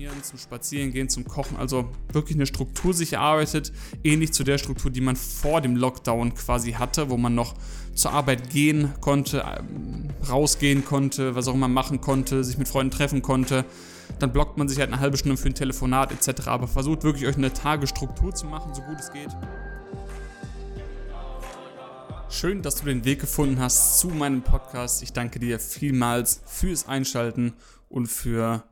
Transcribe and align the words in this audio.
Trainieren, 0.00 0.22
zum 0.22 0.38
Spazierengehen, 0.38 1.10
zum 1.10 1.26
Kochen. 1.26 1.58
Also 1.58 1.90
wirklich 2.10 2.34
eine 2.34 2.46
Struktur 2.46 2.94
sich 2.94 3.14
erarbeitet, 3.14 3.70
ähnlich 4.02 4.32
zu 4.32 4.44
der 4.44 4.56
Struktur, 4.56 4.90
die 4.90 5.02
man 5.02 5.14
vor 5.14 5.60
dem 5.60 5.76
Lockdown 5.76 6.34
quasi 6.34 6.72
hatte, 6.72 7.10
wo 7.10 7.18
man 7.18 7.34
noch 7.34 7.54
zur 7.94 8.12
Arbeit 8.12 8.48
gehen 8.48 8.94
konnte, 9.02 9.44
ähm, 9.44 10.08
rausgehen 10.26 10.86
konnte, 10.86 11.34
was 11.34 11.48
auch 11.48 11.54
immer 11.54 11.68
machen 11.68 12.00
konnte, 12.00 12.44
sich 12.44 12.56
mit 12.56 12.66
Freunden 12.66 12.90
treffen 12.90 13.20
konnte. 13.20 13.66
Dann 14.18 14.32
blockt 14.32 14.56
man 14.56 14.68
sich 14.68 14.78
halt 14.78 14.90
eine 14.90 15.00
halbe 15.00 15.18
Stunde 15.18 15.36
für 15.36 15.48
ein 15.48 15.54
Telefonat 15.54 16.12
etc. 16.12 16.48
Aber 16.48 16.66
versucht 16.66 17.02
wirklich 17.02 17.26
euch 17.26 17.36
eine 17.36 17.52
Tagesstruktur 17.52 18.34
zu 18.34 18.46
machen, 18.46 18.72
so 18.74 18.80
gut 18.80 18.98
es 18.98 19.12
geht. 19.12 19.36
Schön, 22.30 22.62
dass 22.62 22.76
du 22.76 22.86
den 22.86 23.04
Weg 23.04 23.20
gefunden 23.20 23.60
hast 23.60 23.98
zu 23.98 24.08
meinem 24.08 24.40
Podcast. 24.40 25.02
Ich 25.02 25.12
danke 25.12 25.38
dir 25.40 25.60
vielmals 25.60 26.40
fürs 26.46 26.88
Einschalten 26.88 27.52
und 27.90 28.06
für 28.06 28.64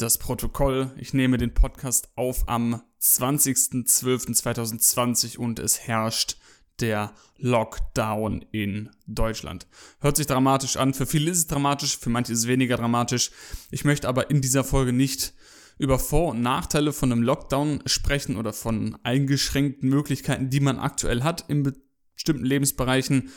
das 0.00 0.18
Protokoll. 0.18 0.92
Ich 0.96 1.14
nehme 1.14 1.38
den 1.38 1.52
Podcast 1.52 2.12
auf 2.16 2.48
am 2.48 2.80
20.12.2020 3.00 5.38
und 5.38 5.58
es 5.58 5.80
herrscht 5.80 6.36
der 6.80 7.12
Lockdown 7.36 8.46
in 8.50 8.88
Deutschland. 9.06 9.66
Hört 10.00 10.16
sich 10.16 10.26
dramatisch 10.26 10.78
an. 10.78 10.94
Für 10.94 11.04
viele 11.06 11.30
ist 11.30 11.36
es 11.38 11.46
dramatisch, 11.46 11.98
für 11.98 12.08
manche 12.08 12.32
ist 12.32 12.38
es 12.40 12.46
weniger 12.46 12.78
dramatisch. 12.78 13.30
Ich 13.70 13.84
möchte 13.84 14.08
aber 14.08 14.30
in 14.30 14.40
dieser 14.40 14.64
Folge 14.64 14.94
nicht 14.94 15.34
über 15.78 15.98
Vor- 15.98 16.30
und 16.30 16.40
Nachteile 16.40 16.92
von 16.92 17.12
einem 17.12 17.22
Lockdown 17.22 17.82
sprechen 17.86 18.36
oder 18.36 18.54
von 18.54 18.98
eingeschränkten 19.02 19.88
Möglichkeiten, 19.88 20.50
die 20.50 20.60
man 20.60 20.78
aktuell 20.78 21.22
hat 21.22 21.44
in 21.48 21.72
bestimmten 22.14 22.44
Lebensbereichen, 22.44 23.30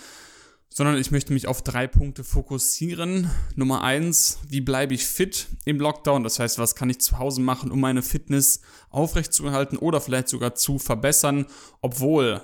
sondern 0.74 0.98
ich 0.98 1.12
möchte 1.12 1.34
mich 1.34 1.48
auf 1.48 1.62
drei 1.62 1.86
Punkte 1.86 2.24
fokussieren. 2.24 3.30
Nummer 3.56 3.84
eins, 3.84 4.40
wie 4.48 4.60
bleibe 4.60 4.96
ich 4.96 5.06
fit 5.06 5.48
im 5.66 5.80
Lockdown? 5.80 6.24
Das 6.24 6.40
heißt, 6.40 6.58
was 6.58 6.74
kann 6.74 6.90
ich 6.90 7.00
zu 7.00 7.20
Hause 7.20 7.42
machen, 7.42 7.70
um 7.70 7.80
meine 7.80 8.02
Fitness 8.02 8.62
aufrechtzuerhalten 8.90 9.78
oder 9.78 10.02
vielleicht 10.02 10.30
sogar 10.30 10.56
zu 10.56 10.80
verbessern, 10.80 11.46
obwohl 11.82 12.42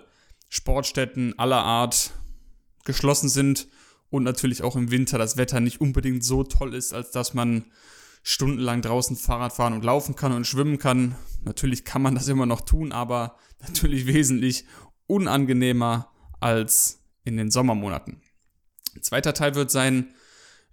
Sportstätten 0.47 1.37
aller 1.39 1.63
Art 1.63 2.11
geschlossen 2.85 3.29
sind 3.29 3.67
und 4.11 4.23
natürlich 4.23 4.61
auch 4.61 4.75
im 4.75 4.91
Winter 4.91 5.17
das 5.17 5.37
Wetter 5.37 5.59
nicht 5.59 5.81
unbedingt 5.81 6.23
so 6.23 6.43
toll 6.43 6.75
ist, 6.75 6.93
als 6.93 7.09
dass 7.09 7.33
man 7.33 7.65
stundenlang 8.21 8.83
draußen 8.83 9.15
Fahrrad 9.15 9.53
fahren 9.53 9.73
und 9.73 9.83
laufen 9.83 10.15
kann 10.15 10.33
und 10.33 10.45
schwimmen 10.45 10.77
kann. 10.77 11.15
Natürlich 11.45 11.83
kann 11.83 12.03
man 12.03 12.13
das 12.13 12.27
immer 12.27 12.45
noch 12.45 12.61
tun, 12.61 12.91
aber 12.91 13.37
natürlich 13.59 14.05
wesentlich 14.05 14.65
unangenehmer 15.07 16.11
als 16.39 16.98
in 17.29 17.37
den 17.37 17.51
Sommermonaten. 17.51 18.21
Zweiter 19.01 19.33
Teil 19.33 19.55
wird 19.55 19.71
sein, 19.71 20.13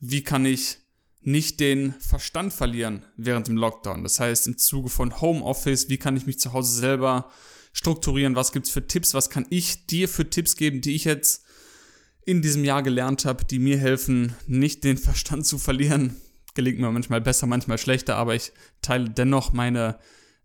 wie 0.01 0.25
kann 0.25 0.45
ich 0.45 0.79
nicht 1.21 1.61
den 1.61 1.93
Verstand 2.01 2.53
verlieren 2.53 3.05
während 3.17 3.49
dem 3.49 3.57
Lockdown. 3.57 4.03
Das 4.03 4.21
heißt, 4.21 4.47
im 4.47 4.59
Zuge 4.59 4.89
von 4.89 5.21
Homeoffice, 5.21 5.89
wie 5.89 5.99
kann 5.99 6.17
ich 6.17 6.27
mich 6.27 6.39
zu 6.39 6.53
Hause 6.53 6.79
selber 6.79 7.31
strukturieren, 7.73 8.37
was 8.37 8.53
gibt's 8.53 8.71
für 8.71 8.87
Tipps, 8.87 9.13
was 9.13 9.29
kann 9.29 9.47
ich 9.51 9.87
dir 9.87 10.09
für 10.09 10.31
Tipps 10.31 10.57
geben, 10.57 10.81
die 10.81 10.95
ich 10.95 11.05
jetzt 11.05 11.45
in 12.25 12.43
diesem 12.43 12.65
Jahr 12.65 12.83
gelernt 12.83 13.25
habe, 13.25 13.45
die 13.45 13.59
mir 13.59 13.79
helfen, 13.79 14.35
nicht 14.47 14.83
den 14.85 14.99
Verstand 14.99 15.47
zu 15.47 15.59
verlieren. 15.59 16.17
Gelingt 16.55 16.79
mir 16.79 16.91
manchmal 16.91 17.21
besser, 17.21 17.47
manchmal 17.47 17.79
schlechter, 17.79 18.17
aber 18.17 18.35
ich 18.35 18.53
teile 18.81 19.11
dennoch 19.11 19.53
meine 19.53 19.99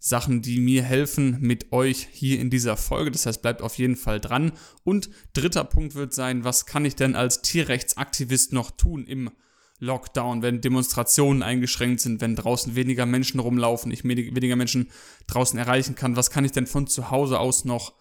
Sachen, 0.03 0.41
die 0.41 0.59
mir 0.59 0.81
helfen 0.81 1.37
mit 1.41 1.71
euch 1.71 2.07
hier 2.11 2.39
in 2.39 2.49
dieser 2.49 2.75
Folge. 2.75 3.11
Das 3.11 3.27
heißt, 3.27 3.43
bleibt 3.43 3.61
auf 3.61 3.77
jeden 3.77 3.95
Fall 3.95 4.19
dran. 4.19 4.51
Und 4.83 5.11
dritter 5.33 5.63
Punkt 5.63 5.93
wird 5.93 6.11
sein, 6.11 6.43
was 6.43 6.65
kann 6.65 6.85
ich 6.85 6.95
denn 6.95 7.15
als 7.15 7.43
Tierrechtsaktivist 7.43 8.51
noch 8.51 8.71
tun 8.71 9.05
im 9.05 9.29
Lockdown, 9.77 10.41
wenn 10.41 10.59
Demonstrationen 10.59 11.43
eingeschränkt 11.43 12.01
sind, 12.01 12.19
wenn 12.19 12.35
draußen 12.35 12.75
weniger 12.75 13.05
Menschen 13.05 13.39
rumlaufen, 13.39 13.91
ich 13.91 14.03
weniger 14.03 14.55
Menschen 14.55 14.89
draußen 15.27 15.59
erreichen 15.59 15.93
kann. 15.93 16.15
Was 16.15 16.31
kann 16.31 16.45
ich 16.45 16.51
denn 16.51 16.65
von 16.65 16.87
zu 16.87 17.11
Hause 17.11 17.39
aus 17.39 17.63
noch 17.63 17.93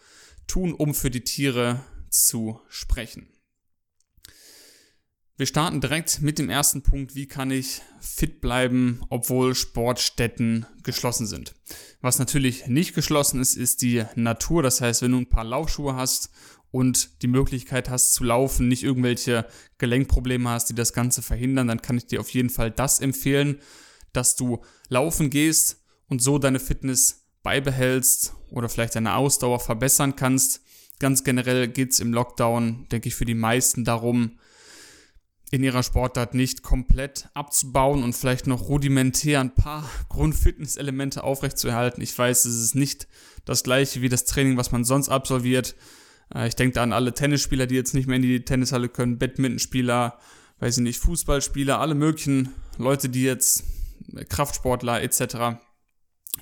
tun, 0.46 0.72
um 0.72 0.94
für 0.94 1.10
die 1.10 1.24
Tiere 1.24 1.80
zu 2.08 2.60
sprechen? 2.70 3.28
Wir 5.40 5.46
starten 5.46 5.80
direkt 5.80 6.20
mit 6.20 6.38
dem 6.38 6.50
ersten 6.50 6.82
Punkt, 6.82 7.14
wie 7.14 7.24
kann 7.24 7.50
ich 7.50 7.80
fit 7.98 8.42
bleiben, 8.42 9.00
obwohl 9.08 9.54
Sportstätten 9.54 10.66
geschlossen 10.82 11.26
sind. 11.26 11.54
Was 12.02 12.18
natürlich 12.18 12.66
nicht 12.66 12.94
geschlossen 12.94 13.40
ist, 13.40 13.56
ist 13.56 13.80
die 13.80 14.04
Natur. 14.16 14.62
Das 14.62 14.82
heißt, 14.82 15.00
wenn 15.00 15.12
du 15.12 15.16
ein 15.16 15.30
paar 15.30 15.44
Laufschuhe 15.44 15.94
hast 15.94 16.28
und 16.70 17.22
die 17.22 17.26
Möglichkeit 17.26 17.88
hast 17.88 18.12
zu 18.12 18.22
laufen, 18.22 18.68
nicht 18.68 18.82
irgendwelche 18.82 19.46
Gelenkprobleme 19.78 20.50
hast, 20.50 20.68
die 20.68 20.74
das 20.74 20.92
Ganze 20.92 21.22
verhindern, 21.22 21.68
dann 21.68 21.80
kann 21.80 21.96
ich 21.96 22.04
dir 22.04 22.20
auf 22.20 22.28
jeden 22.28 22.50
Fall 22.50 22.70
das 22.70 23.00
empfehlen, 23.00 23.60
dass 24.12 24.36
du 24.36 24.60
laufen 24.90 25.30
gehst 25.30 25.82
und 26.10 26.20
so 26.20 26.38
deine 26.38 26.60
Fitness 26.60 27.24
beibehältst 27.42 28.34
oder 28.50 28.68
vielleicht 28.68 28.94
deine 28.94 29.14
Ausdauer 29.14 29.60
verbessern 29.60 30.16
kannst. 30.16 30.60
Ganz 30.98 31.24
generell 31.24 31.66
geht 31.66 31.92
es 31.92 32.00
im 32.00 32.12
Lockdown, 32.12 32.88
denke 32.92 33.08
ich, 33.08 33.14
für 33.14 33.24
die 33.24 33.32
meisten 33.32 33.86
darum, 33.86 34.36
in 35.50 35.64
ihrer 35.64 35.82
Sportart 35.82 36.34
nicht 36.34 36.62
komplett 36.62 37.28
abzubauen 37.34 38.04
und 38.04 38.14
vielleicht 38.14 38.46
noch 38.46 38.68
rudimentär 38.68 39.40
ein 39.40 39.54
paar 39.54 39.88
Grundfitnesselemente 40.08 41.24
aufrechtzuerhalten. 41.24 42.02
Ich 42.02 42.16
weiß, 42.16 42.44
es 42.44 42.62
ist 42.62 42.74
nicht 42.74 43.08
das 43.44 43.64
gleiche 43.64 44.00
wie 44.00 44.08
das 44.08 44.24
Training, 44.24 44.56
was 44.56 44.70
man 44.70 44.84
sonst 44.84 45.08
absolviert. 45.08 45.74
Äh, 46.32 46.46
ich 46.48 46.54
denke 46.54 46.74
da 46.74 46.82
an 46.82 46.92
alle 46.92 47.14
Tennisspieler, 47.14 47.66
die 47.66 47.74
jetzt 47.74 47.94
nicht 47.94 48.06
mehr 48.06 48.16
in 48.16 48.22
die 48.22 48.44
Tennishalle 48.44 48.88
können, 48.88 49.18
Badmintonspieler, 49.18 50.18
weiß 50.60 50.78
ich 50.78 50.82
nicht, 50.84 51.00
Fußballspieler, 51.00 51.80
alle 51.80 51.96
möglichen 51.96 52.54
Leute, 52.78 53.08
die 53.08 53.24
jetzt 53.24 53.64
äh, 54.14 54.24
Kraftsportler 54.24 55.02
etc., 55.02 55.58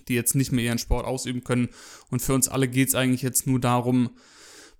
die 0.06 0.14
jetzt 0.14 0.34
nicht 0.34 0.52
mehr 0.52 0.64
ihren 0.64 0.78
Sport 0.78 1.06
ausüben 1.06 1.44
können. 1.44 1.70
Und 2.10 2.20
für 2.20 2.34
uns 2.34 2.48
alle 2.48 2.68
geht 2.68 2.88
es 2.88 2.94
eigentlich 2.94 3.22
jetzt 3.22 3.47
nur 3.47 3.58
darum, 3.58 4.10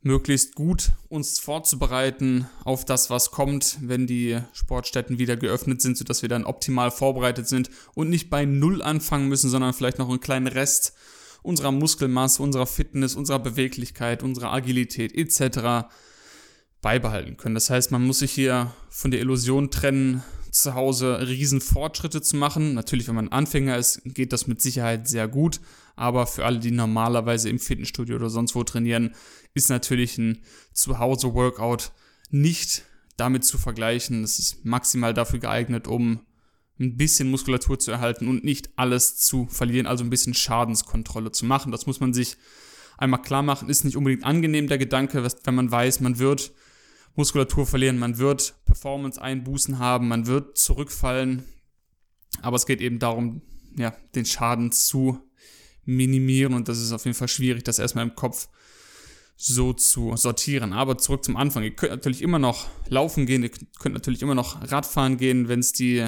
möglichst 0.03 0.55
gut 0.55 0.93
uns 1.09 1.39
vorzubereiten 1.39 2.49
auf 2.65 2.85
das, 2.85 3.11
was 3.11 3.31
kommt, 3.31 3.79
wenn 3.81 4.07
die 4.07 4.39
Sportstätten 4.53 5.19
wieder 5.19 5.37
geöffnet 5.37 5.83
sind, 5.83 5.99
sodass 5.99 6.23
wir 6.23 6.29
dann 6.29 6.45
optimal 6.45 6.91
vorbereitet 6.91 7.49
sind 7.49 7.71
und 7.95 8.09
nicht 8.09 8.31
bei 8.31 8.45
Null 8.45 8.83
anfangen 8.83 9.29
müssen, 9.29 9.51
sondern 9.51 9.75
vielleicht 9.75 9.99
noch 9.99 10.09
einen 10.09 10.21
kleinen 10.21 10.47
Rest 10.47 10.93
unserer 11.43 11.73
Muskelmasse, 11.73 12.43
unserer 12.43 12.67
Fitness, 12.67 13.15
unserer 13.15 13.39
Beweglichkeit, 13.39 14.23
unserer 14.23 14.53
Agilität 14.53 15.15
etc. 15.15 15.89
beibehalten 16.81 17.37
können. 17.37 17.55
Das 17.55 17.71
heißt, 17.71 17.91
man 17.91 18.07
muss 18.07 18.21
sich 18.21 18.33
hier 18.33 18.73
von 18.91 19.11
der 19.11 19.21
Illusion 19.21 19.71
trennen, 19.71 20.23
zu 20.51 20.75
Hause 20.75 21.27
riesen 21.27 21.61
Fortschritte 21.61 22.23
zu 22.23 22.37
machen. 22.37 22.75
Natürlich, 22.75 23.09
wenn 23.09 23.15
man 23.15 23.29
Anfänger 23.29 23.77
ist, 23.77 24.01
geht 24.05 24.33
das 24.33 24.47
mit 24.47 24.61
Sicherheit 24.61 25.09
sehr 25.09 25.29
gut. 25.29 25.61
Aber 25.97 26.27
für 26.27 26.45
alle, 26.45 26.59
die 26.59 26.71
normalerweise 26.71 27.49
im 27.49 27.59
Fitnessstudio 27.59 28.17
oder 28.17 28.31
sonst 28.31 28.55
wo 28.55 28.63
trainieren, 28.63 29.15
ist 29.59 29.69
natürlich 29.69 30.17
ein 30.17 30.43
Zuhause-Workout 30.73 31.93
nicht 32.31 32.85
damit 33.17 33.45
zu 33.45 33.59
vergleichen. 33.59 34.25
Es 34.25 34.39
ist 34.39 34.65
maximal 34.65 35.13
dafür 35.13 35.41
geeignet, 35.41 35.87
um 35.87 36.21
ein 36.81 36.97
bisschen 36.97 37.31
Muskulatur 37.31 37.79
zu 37.79 37.91
erhalten 37.91 38.29
und 38.29 38.45
nicht 38.45 38.71
alles 38.77 39.17
zu 39.17 39.47
verlieren, 39.47 39.87
also 39.87 40.05
ein 40.05 40.11
bisschen 40.11 40.35
Schadenskontrolle 40.35 41.33
zu 41.33 41.45
machen. 41.45 41.73
Das 41.73 41.87
muss 41.87 42.01
man 42.01 42.15
sich 42.15 42.37
einmal 42.97 43.21
klar 43.21 43.43
machen. 43.43 43.69
Ist 43.69 43.85
nicht 43.85 43.97
unbedingt 43.97 44.25
angenehm 44.25 44.69
der 44.69 44.79
Gedanke, 44.79 45.27
wenn 45.45 45.55
man 45.55 45.71
weiß, 45.71 46.01
man 46.01 46.19
wird 46.19 46.53
Muskulatur 47.17 47.67
verlieren, 47.67 47.99
man 47.99 48.19
wird 48.19 48.55
Performance-Einbußen 48.65 49.81
haben, 49.81 50.07
man 50.07 50.27
wird 50.27 50.57
zurückfallen. 50.57 51.43
Aber 52.43 52.57
es 52.57 52.67
geht 52.67 52.81
eben 52.81 53.01
darum, 53.01 53.43
ja, 53.77 53.93
den 54.15 54.25
Schaden 54.25 54.71
zu 54.71 55.19
minimieren 55.85 56.55
und 56.55 56.69
das 56.69 56.79
ist 56.79 56.93
auf 56.93 57.07
jeden 57.07 57.17
Fall 57.17 57.29
schwierig, 57.29 57.65
das 57.65 57.79
erstmal 57.79 58.05
im 58.05 58.15
Kopf 58.15 58.49
so 59.41 59.73
zu 59.73 60.17
sortieren. 60.17 60.73
Aber 60.73 60.99
zurück 60.99 61.25
zum 61.25 61.37
Anfang. 61.37 61.63
Ihr 61.63 61.71
könnt 61.71 61.93
natürlich 61.93 62.23
immer 62.23 62.41
noch 62.41 62.67
laufen 62.89 63.25
gehen, 63.25 63.45
ihr 63.45 63.51
könnt 63.79 63.95
natürlich 63.95 64.21
immer 64.21 64.35
noch 64.35 64.71
Radfahren 64.71 65.17
gehen, 65.17 65.49
wenn 65.49 65.61
es 65.61 65.73
die 65.73 66.07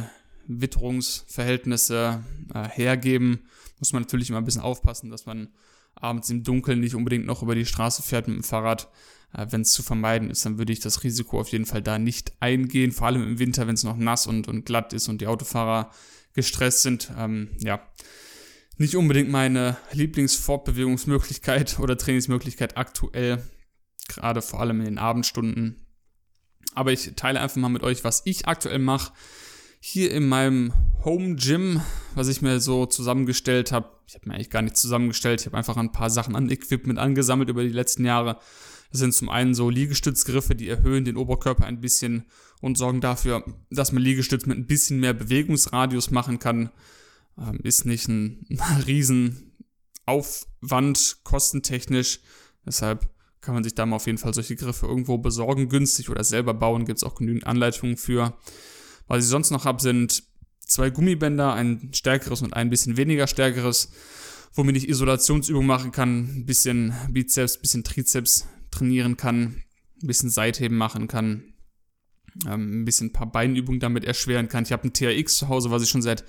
Witterungsverhältnisse 0.49 2.25
äh, 2.53 2.69
hergeben. 2.69 3.47
Muss 3.79 3.93
man 3.93 4.03
natürlich 4.03 4.31
immer 4.31 4.39
ein 4.39 4.45
bisschen 4.45 4.63
aufpassen, 4.63 5.11
dass 5.11 5.27
man 5.27 5.49
abends 5.95 6.29
im 6.29 6.43
Dunkeln 6.43 6.81
nicht 6.81 6.97
unbedingt 6.97 7.25
noch 7.25 7.43
über 7.43 7.55
die 7.55 7.67
Straße 7.67 8.03
fährt 8.03 8.27
mit 8.27 8.37
dem 8.37 8.43
Fahrrad. 8.43 8.91
Äh, 9.33 9.47
wenn 9.51 9.61
es 9.61 9.71
zu 9.71 9.85
vermeiden 9.85 10.29
ist, 10.29 10.45
dann 10.45 10.59
würde 10.59 10.73
ich 10.73 10.81
das 10.81 11.05
Risiko 11.05 11.39
auf 11.39 11.51
jeden 11.51 11.67
Fall 11.67 11.83
da 11.83 12.01
nicht 12.01 12.33
eingehen. 12.41 12.91
Vor 12.91 13.07
allem 13.07 13.23
im 13.23 13.39
Winter, 13.39 13.69
wenn 13.69 13.75
es 13.75 13.85
noch 13.85 13.97
nass 13.97 14.27
und, 14.27 14.49
und 14.49 14.67
glatt 14.67 14.93
ist 14.93 15.09
und 15.09 15.21
die 15.21 15.29
Autofahrer 15.29 15.93
gestresst 16.35 16.83
sind. 16.83 17.13
Ähm, 17.17 17.51
ja, 17.61 17.81
nicht 18.81 18.97
unbedingt 18.97 19.29
meine 19.29 19.77
Lieblingsfortbewegungsmöglichkeit 19.93 21.79
oder 21.81 21.99
Trainingsmöglichkeit 21.99 22.79
aktuell, 22.79 23.45
gerade 24.09 24.41
vor 24.41 24.61
allem 24.61 24.81
in 24.81 24.87
den 24.87 24.99
Abendstunden. 24.99 25.85
Aber 26.75 26.91
ich 26.91 27.13
teile 27.15 27.41
einfach 27.41 27.59
mal 27.59 27.69
mit 27.69 27.83
euch, 27.83 28.05
was 28.05 28.23
ich 28.25 28.49
aktuell 28.49 28.79
mache. 28.79 29.13
Hier 29.81 30.11
in 30.11 30.27
meinem 30.27 30.73
Home 31.05 31.35
Gym, 31.37 31.83
was 32.15 32.29
ich 32.29 32.41
mir 32.41 32.59
so 32.59 32.87
zusammengestellt 32.87 33.71
habe. 33.71 33.91
Ich 34.07 34.15
habe 34.15 34.27
mir 34.27 34.35
eigentlich 34.35 34.49
gar 34.49 34.63
nichts 34.63 34.81
zusammengestellt. 34.81 35.43
Ich 35.43 35.47
habe 35.47 35.59
einfach 35.59 35.77
ein 35.77 35.93
paar 35.93 36.09
Sachen 36.09 36.35
an 36.35 36.51
Equipment 36.51 36.99
angesammelt 36.99 37.51
über 37.51 37.63
die 37.63 37.69
letzten 37.69 38.07
Jahre. 38.07 38.39
Das 38.91 39.01
sind 39.01 39.13
zum 39.13 39.29
einen 39.29 39.53
so 39.53 39.69
Liegestützgriffe, 39.69 40.55
die 40.55 40.71
erhöhen 40.71 41.05
den 41.05 41.19
Oberkörper 41.19 41.67
ein 41.67 41.83
bisschen 41.83 42.25
und 42.63 42.79
sorgen 42.79 43.03
dafür, 43.03 43.45
dass 43.69 43.93
man 43.93 44.03
Liegestütz 44.03 44.47
mit 44.47 44.57
ein 44.57 44.67
bisschen 44.67 45.01
mehr 45.01 45.13
Bewegungsradius 45.13 46.11
machen 46.11 46.39
kann. 46.39 46.71
Ähm, 47.41 47.61
ist 47.63 47.87
nicht 47.87 48.09
ein, 48.09 48.45
ein 48.51 48.83
Riesenaufwand, 48.83 51.21
kostentechnisch. 51.25 52.21
Deshalb 52.67 53.09
kann 53.41 53.55
man 53.55 53.65
sich 53.65 53.75
da 53.75 53.87
mal 53.87 53.97
auf 53.97 54.07
jeden 54.07 54.19
Fall 54.19 54.35
solche 54.35 54.57
Griffe 54.57 54.87
irgendwo 54.87 55.19
besorgen, 55.19 55.69
günstig 55.69 56.11
oder 56.11 56.25
selber 56.25 56.55
bauen. 56.55 56.85
Gibt 56.85 56.99
es 56.99 57.05
auch 57.05 57.15
genügend 57.15 57.47
Anleitungen 57.47 57.97
für. 57.97 58.37
Was 59.07 59.25
ich 59.25 59.31
sonst 59.31 59.51
noch 59.51 59.65
habe, 59.65 59.81
sind 59.81 60.25
zwei 60.71 60.91
Gummibänder, 60.91 61.53
ein 61.55 61.91
stärkeres 61.93 62.43
und 62.43 62.55
ein 62.55 62.71
bisschen 62.71 62.97
weniger 62.97 63.27
stärkeres, 63.27 63.91
womit 64.55 64.77
ich 64.77 64.89
Isolationsübungen 64.89 65.67
machen 65.67 65.91
kann, 65.91 66.37
ein 66.37 66.47
bisschen 66.47 66.95
Bizeps, 67.11 67.57
ein 67.57 67.63
bisschen 67.63 67.85
Trizeps 67.85 68.47
trainieren 68.71 69.17
kann, 69.17 69.63
ein 70.03 70.07
bisschen 70.07 70.31
Seitheben 70.31 70.77
machen 70.77 71.09
kann, 71.09 71.55
ähm, 72.47 72.83
ein 72.83 72.85
bisschen 72.85 73.09
ein 73.09 73.13
paar 73.13 73.31
Beinübungen 73.31 73.81
damit 73.81 74.05
erschweren 74.05 74.49
kann. 74.49 74.65
Ich 74.65 74.73
habe 74.73 74.87
ein 74.87 74.93
TRX 74.93 75.39
zu 75.39 75.49
Hause, 75.49 75.71
was 75.71 75.83
ich 75.83 75.89
schon 75.89 76.03
seit 76.03 76.25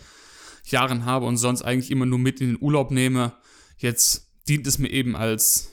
Jahren 0.65 1.05
habe 1.05 1.25
und 1.25 1.37
sonst 1.37 1.61
eigentlich 1.63 1.91
immer 1.91 2.05
nur 2.05 2.19
mit 2.19 2.41
in 2.41 2.47
den 2.47 2.61
Urlaub 2.61 2.91
nehme. 2.91 3.33
Jetzt 3.77 4.29
dient 4.47 4.67
es 4.67 4.77
mir 4.77 4.89
eben 4.89 5.15
als 5.15 5.71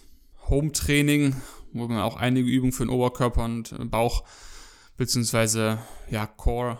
Home-Training, 0.49 1.37
wo 1.73 1.89
man 1.89 2.01
auch 2.01 2.17
einige 2.17 2.49
Übungen 2.49 2.73
für 2.73 2.85
den 2.85 2.91
Oberkörper 2.91 3.45
und 3.45 3.73
äh, 3.73 3.85
Bauch 3.85 4.25
beziehungsweise 4.97 5.79
ja 6.11 6.27
Core 6.27 6.79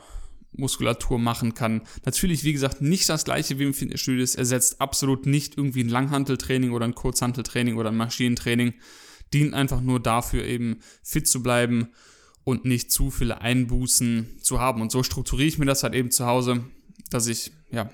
Muskulatur 0.53 1.19
machen 1.19 1.55
kann. 1.55 1.83
Natürlich, 2.05 2.45
wie 2.45 2.53
gesagt, 2.53 2.81
nicht 2.83 3.09
das 3.09 3.25
gleiche 3.25 3.59
wie 3.59 3.65
im 3.65 3.75
Fitnessstudio. 3.75 4.23
Es 4.23 4.35
ersetzt 4.35 4.81
absolut 4.81 5.27
nicht 5.27 5.57
irgendwie 5.57 5.85
ein 5.85 5.89
Langhanteltraining 5.89 6.73
oder 6.73 6.85
ein 6.85 6.95
Kurzhanteltraining 6.95 7.77
oder 7.77 7.91
ein 7.91 7.97
Maschinentraining. 7.97 8.75
Dient 9.33 9.55
einfach 9.55 9.81
nur 9.81 10.01
dafür, 10.01 10.45
eben 10.45 10.81
fit 11.03 11.29
zu 11.29 11.43
bleiben 11.43 11.89
und 12.45 12.65
nicht 12.65 12.91
zu 12.91 13.11
viele 13.11 13.41
Einbußen 13.41 14.39
zu 14.41 14.59
haben. 14.59 14.81
Und 14.81 14.91
so 14.91 15.03
strukturiere 15.03 15.49
ich 15.49 15.59
mir 15.59 15.67
das 15.67 15.83
halt 15.83 15.95
eben 15.95 16.11
zu 16.11 16.27
Hause, 16.27 16.65
dass 17.11 17.27
ich, 17.27 17.53
ja, 17.71 17.91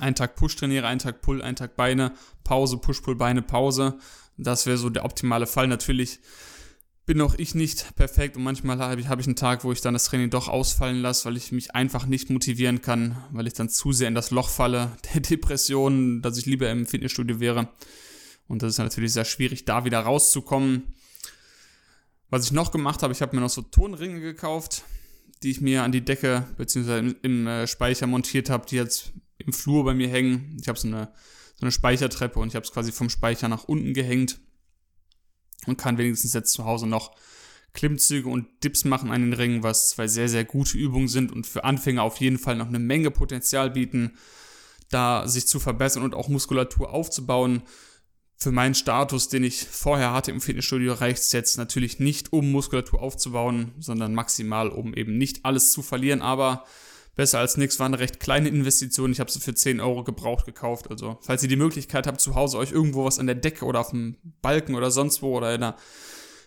einen 0.00 0.16
Tag 0.16 0.36
Push 0.36 0.56
trainiere, 0.56 0.86
einen 0.86 0.98
Tag 0.98 1.20
Pull, 1.22 1.42
einen 1.42 1.56
Tag 1.56 1.76
Beine, 1.76 2.12
Pause, 2.42 2.78
Push, 2.78 3.00
Pull, 3.00 3.16
Beine, 3.16 3.42
Pause. 3.42 3.98
Das 4.36 4.66
wäre 4.66 4.76
so 4.76 4.90
der 4.90 5.04
optimale 5.04 5.46
Fall. 5.46 5.68
Natürlich 5.68 6.20
bin 7.06 7.20
auch 7.20 7.34
ich 7.36 7.54
nicht 7.54 7.94
perfekt 7.96 8.36
und 8.36 8.42
manchmal 8.42 8.78
habe 8.78 9.00
ich, 9.00 9.08
hab 9.08 9.20
ich 9.20 9.26
einen 9.26 9.36
Tag, 9.36 9.62
wo 9.62 9.72
ich 9.72 9.80
dann 9.80 9.94
das 9.94 10.04
Training 10.04 10.30
doch 10.30 10.48
ausfallen 10.48 11.02
lasse, 11.02 11.26
weil 11.26 11.36
ich 11.36 11.52
mich 11.52 11.74
einfach 11.74 12.06
nicht 12.06 12.30
motivieren 12.30 12.80
kann, 12.80 13.22
weil 13.30 13.46
ich 13.46 13.52
dann 13.52 13.68
zu 13.68 13.92
sehr 13.92 14.08
in 14.08 14.14
das 14.14 14.30
Loch 14.30 14.48
falle 14.48 14.96
der 15.14 15.20
Depression, 15.20 16.22
dass 16.22 16.38
ich 16.38 16.46
lieber 16.46 16.70
im 16.70 16.86
Fitnessstudio 16.86 17.40
wäre. 17.40 17.68
Und 18.48 18.62
das 18.62 18.72
ist 18.72 18.78
natürlich 18.78 19.12
sehr 19.12 19.24
schwierig, 19.24 19.64
da 19.64 19.84
wieder 19.84 20.00
rauszukommen. 20.00 20.94
Was 22.30 22.46
ich 22.46 22.52
noch 22.52 22.72
gemacht 22.72 23.02
habe, 23.02 23.12
ich 23.12 23.22
habe 23.22 23.36
mir 23.36 23.42
noch 23.42 23.50
so 23.50 23.62
Tonringe 23.62 24.20
gekauft, 24.20 24.82
die 25.44 25.50
ich 25.50 25.60
mir 25.60 25.82
an 25.82 25.92
die 25.92 26.04
Decke 26.04 26.46
bzw. 26.56 26.98
im, 26.98 27.16
im 27.22 27.46
äh, 27.46 27.66
Speicher 27.66 28.06
montiert 28.06 28.50
habe, 28.50 28.66
die 28.66 28.76
jetzt 28.76 29.12
im 29.38 29.52
Flur 29.52 29.84
bei 29.84 29.94
mir 29.94 30.08
hängen. 30.08 30.56
Ich 30.60 30.68
habe 30.68 30.78
so 30.78 30.88
eine, 30.88 31.12
so 31.54 31.62
eine 31.62 31.70
Speichertreppe 31.70 32.40
und 32.40 32.48
ich 32.48 32.56
habe 32.56 32.64
es 32.64 32.72
quasi 32.72 32.92
vom 32.92 33.10
Speicher 33.10 33.48
nach 33.48 33.64
unten 33.64 33.92
gehängt 33.92 34.40
und 35.66 35.76
kann 35.76 35.98
wenigstens 35.98 36.32
jetzt 36.32 36.52
zu 36.52 36.64
Hause 36.64 36.86
noch 36.86 37.14
Klimmzüge 37.74 38.28
und 38.28 38.46
Dips 38.62 38.84
machen 38.84 39.10
an 39.10 39.20
den 39.20 39.32
Ringen, 39.34 39.62
was 39.62 39.90
zwei 39.90 40.08
sehr, 40.08 40.28
sehr 40.28 40.44
gute 40.44 40.78
Übungen 40.78 41.08
sind 41.08 41.30
und 41.30 41.46
für 41.46 41.64
Anfänger 41.64 42.02
auf 42.02 42.18
jeden 42.20 42.38
Fall 42.38 42.56
noch 42.56 42.68
eine 42.68 42.78
Menge 42.78 43.10
Potenzial 43.10 43.70
bieten, 43.70 44.16
da 44.90 45.28
sich 45.28 45.46
zu 45.46 45.60
verbessern 45.60 46.04
und 46.04 46.14
auch 46.14 46.28
Muskulatur 46.28 46.90
aufzubauen. 46.90 47.62
Für 48.44 48.52
meinen 48.52 48.74
Status, 48.74 49.30
den 49.30 49.42
ich 49.42 49.64
vorher 49.64 50.12
hatte 50.12 50.30
im 50.30 50.38
Fitnessstudio, 50.38 50.92
reicht 50.92 51.22
es 51.22 51.32
jetzt 51.32 51.56
natürlich 51.56 51.98
nicht, 51.98 52.30
um 52.30 52.52
Muskulatur 52.52 53.00
aufzubauen, 53.00 53.72
sondern 53.78 54.12
maximal, 54.12 54.68
um 54.68 54.92
eben 54.92 55.16
nicht 55.16 55.46
alles 55.46 55.72
zu 55.72 55.80
verlieren. 55.80 56.20
Aber 56.20 56.66
besser 57.16 57.38
als 57.38 57.56
nichts, 57.56 57.78
war 57.78 57.86
eine 57.86 57.98
recht 57.98 58.20
kleine 58.20 58.50
Investition. 58.50 59.12
Ich 59.12 59.18
habe 59.18 59.30
sie 59.30 59.40
für 59.40 59.54
10 59.54 59.80
Euro 59.80 60.04
gebraucht 60.04 60.44
gekauft. 60.44 60.90
Also, 60.90 61.16
falls 61.22 61.42
ihr 61.42 61.48
die 61.48 61.56
Möglichkeit 61.56 62.06
habt, 62.06 62.20
zu 62.20 62.34
Hause 62.34 62.58
euch 62.58 62.70
irgendwo 62.70 63.06
was 63.06 63.18
an 63.18 63.24
der 63.24 63.34
Decke 63.34 63.64
oder 63.64 63.80
auf 63.80 63.92
dem 63.92 64.18
Balken 64.42 64.74
oder 64.74 64.90
sonst 64.90 65.22
wo 65.22 65.34
oder 65.34 65.54
in 65.54 65.62
einer 65.62 65.76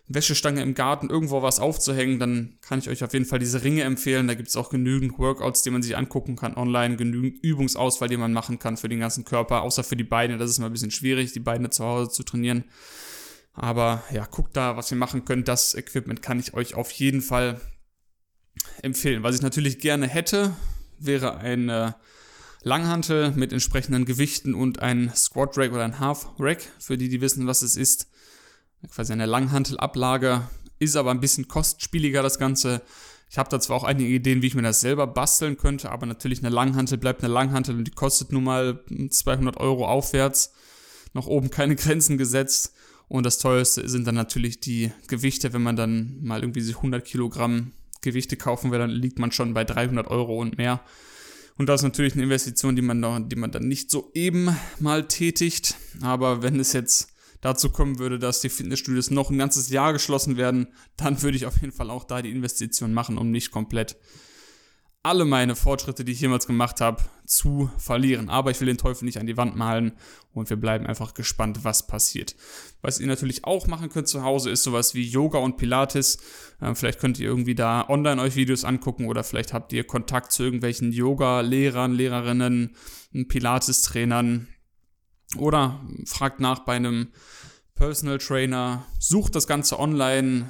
Wäschestange 0.09 0.61
im 0.61 0.73
Garten 0.73 1.09
irgendwo 1.09 1.41
was 1.41 1.59
aufzuhängen, 1.59 2.17
dann 2.17 2.57
kann 2.61 2.79
ich 2.79 2.89
euch 2.89 3.03
auf 3.03 3.11
jeden 3.11 3.25
Fall 3.25 3.39
diese 3.39 3.63
Ringe 3.63 3.83
empfehlen. 3.83 4.27
Da 4.27 4.35
gibt 4.35 4.47
es 4.47 4.55
auch 4.55 4.69
genügend 4.69 5.19
Workouts, 5.19 5.63
die 5.63 5.69
man 5.69 5.83
sich 5.83 5.97
angucken 5.97 6.37
kann 6.37 6.55
online, 6.55 6.95
genügend 6.95 7.43
Übungsauswahl, 7.43 8.07
die 8.07 8.15
man 8.15 8.31
machen 8.31 8.57
kann 8.57 8.77
für 8.77 8.87
den 8.87 9.01
ganzen 9.01 9.25
Körper, 9.25 9.63
außer 9.63 9.83
für 9.83 9.97
die 9.97 10.05
Beine. 10.05 10.37
Das 10.37 10.49
ist 10.49 10.59
mal 10.59 10.67
ein 10.67 10.71
bisschen 10.71 10.91
schwierig, 10.91 11.33
die 11.33 11.41
Beine 11.41 11.69
zu 11.69 11.83
Hause 11.83 12.09
zu 12.09 12.23
trainieren. 12.23 12.63
Aber 13.51 14.03
ja, 14.13 14.25
guckt 14.25 14.55
da, 14.55 14.77
was 14.77 14.91
ihr 14.91 14.97
machen 14.97 15.25
könnt. 15.25 15.47
Das 15.47 15.75
Equipment 15.75 16.21
kann 16.21 16.39
ich 16.39 16.53
euch 16.53 16.75
auf 16.75 16.91
jeden 16.91 17.21
Fall 17.21 17.59
empfehlen. 18.81 19.23
Was 19.23 19.35
ich 19.35 19.41
natürlich 19.41 19.79
gerne 19.79 20.07
hätte, 20.07 20.55
wäre 20.99 21.37
ein 21.37 21.67
äh, 21.67 21.91
Langhantel 22.61 23.31
mit 23.31 23.51
entsprechenden 23.51 24.05
Gewichten 24.05 24.53
und 24.53 24.79
ein 24.79 25.11
Squat 25.15 25.57
Rack 25.57 25.73
oder 25.73 25.83
ein 25.83 25.99
Half 25.99 26.27
Rack, 26.39 26.61
für 26.79 26.97
die, 26.97 27.09
die 27.09 27.19
wissen, 27.19 27.47
was 27.47 27.61
es 27.61 27.75
ist. 27.75 28.07
Quasi 28.89 29.13
eine 29.13 29.25
Langhantelablage, 29.25 30.47
ist 30.79 30.95
aber 30.95 31.11
ein 31.11 31.19
bisschen 31.19 31.47
kostspieliger 31.47 32.21
das 32.21 32.39
Ganze. 32.39 32.81
Ich 33.29 33.37
habe 33.37 33.49
da 33.49 33.59
zwar 33.59 33.77
auch 33.77 33.83
einige 33.83 34.09
Ideen, 34.09 34.41
wie 34.41 34.47
ich 34.47 34.55
mir 34.55 34.61
das 34.61 34.79
selber 34.79 35.07
basteln 35.07 35.57
könnte, 35.57 35.91
aber 35.91 36.05
natürlich 36.05 36.39
eine 36.39 36.53
Langhantel 36.53 36.97
bleibt 36.97 37.23
eine 37.23 37.33
Langhantel 37.33 37.75
und 37.75 37.85
die 37.85 37.91
kostet 37.91 38.31
nun 38.31 38.43
mal 38.43 38.83
200 39.09 39.57
Euro 39.57 39.87
aufwärts. 39.87 40.53
Noch 41.13 41.27
oben 41.27 41.49
keine 41.49 41.75
Grenzen 41.77 42.17
gesetzt. 42.17 42.73
Und 43.09 43.25
das 43.25 43.37
teuerste 43.39 43.87
sind 43.87 44.05
dann 44.05 44.15
natürlich 44.15 44.59
die 44.59 44.91
Gewichte, 45.07 45.53
wenn 45.53 45.63
man 45.63 45.75
dann 45.75 46.17
mal 46.21 46.41
irgendwie 46.41 46.67
100 46.67 47.05
Kilogramm 47.05 47.71
Gewichte 48.01 48.37
kaufen 48.37 48.71
will, 48.71 48.79
dann 48.79 48.89
liegt 48.89 49.17
man 49.17 49.31
schon 49.31 49.53
bei 49.53 49.63
300 49.63 50.07
Euro 50.07 50.39
und 50.39 50.57
mehr. 50.57 50.81
Und 51.57 51.67
das 51.67 51.81
ist 51.81 51.85
natürlich 51.85 52.13
eine 52.13 52.23
Investition, 52.23 52.75
die 52.75 52.81
man, 52.81 52.99
noch, 52.99 53.19
die 53.19 53.35
man 53.35 53.51
dann 53.51 53.67
nicht 53.67 53.89
so 53.89 54.11
eben 54.13 54.55
mal 54.79 55.07
tätigt. 55.07 55.75
Aber 56.01 56.43
wenn 56.43 56.59
es 56.59 56.73
jetzt 56.73 57.09
dazu 57.47 57.69
kommen 57.69 57.97
würde, 57.97 58.19
dass 58.19 58.41
die 58.41 58.49
Fitnessstudios 58.49 59.09
noch 59.09 59.29
ein 59.29 59.37
ganzes 59.37 59.69
Jahr 59.69 59.93
geschlossen 59.93 60.35
werden, 60.35 60.67
dann 60.97 61.21
würde 61.21 61.37
ich 61.37 61.45
auf 61.45 61.61
jeden 61.61 61.71
Fall 61.71 61.89
auch 61.89 62.03
da 62.03 62.21
die 62.21 62.31
Investition 62.31 62.93
machen, 62.93 63.17
um 63.17 63.31
nicht 63.31 63.51
komplett 63.51 63.95
alle 65.01 65.23
meine 65.23 65.55
Fortschritte, 65.55 66.03
die 66.03 66.11
ich 66.11 66.19
jemals 66.19 66.47
gemacht 66.47 66.81
habe, 66.81 67.01
zu 67.25 67.69
verlieren. 67.77 68.29
Aber 68.29 68.51
ich 68.51 68.59
will 68.59 68.67
den 68.67 68.77
Teufel 68.77 69.05
nicht 69.05 69.17
an 69.17 69.27
die 69.27 69.37
Wand 69.37 69.55
malen 69.55 69.93
und 70.33 70.49
wir 70.49 70.57
bleiben 70.57 70.85
einfach 70.85 71.13
gespannt, 71.13 71.59
was 71.63 71.87
passiert. 71.87 72.35
Was 72.81 72.99
ihr 72.99 73.07
natürlich 73.07 73.45
auch 73.45 73.67
machen 73.67 73.87
könnt 73.87 74.09
zu 74.09 74.23
Hause, 74.23 74.49
ist 74.49 74.63
sowas 74.63 74.93
wie 74.93 75.07
Yoga 75.07 75.37
und 75.37 75.55
Pilates. 75.55 76.17
Ähm, 76.61 76.75
vielleicht 76.75 76.99
könnt 76.99 77.19
ihr 77.19 77.27
irgendwie 77.27 77.55
da 77.55 77.87
online 77.87 78.21
euch 78.21 78.35
Videos 78.35 78.65
angucken 78.65 79.05
oder 79.07 79.23
vielleicht 79.23 79.53
habt 79.53 79.71
ihr 79.71 79.85
Kontakt 79.85 80.33
zu 80.33 80.43
irgendwelchen 80.43 80.91
Yoga-Lehrern, 80.91 81.93
Lehrerinnen, 81.93 82.75
Pilates-Trainern 83.13 84.49
oder 85.35 85.81
fragt 86.05 86.39
nach 86.39 86.59
bei 86.59 86.75
einem 86.75 87.09
Personal 87.75 88.17
Trainer, 88.17 88.85
sucht 88.99 89.35
das 89.35 89.45
Ganze 89.45 89.79
online, 89.79 90.49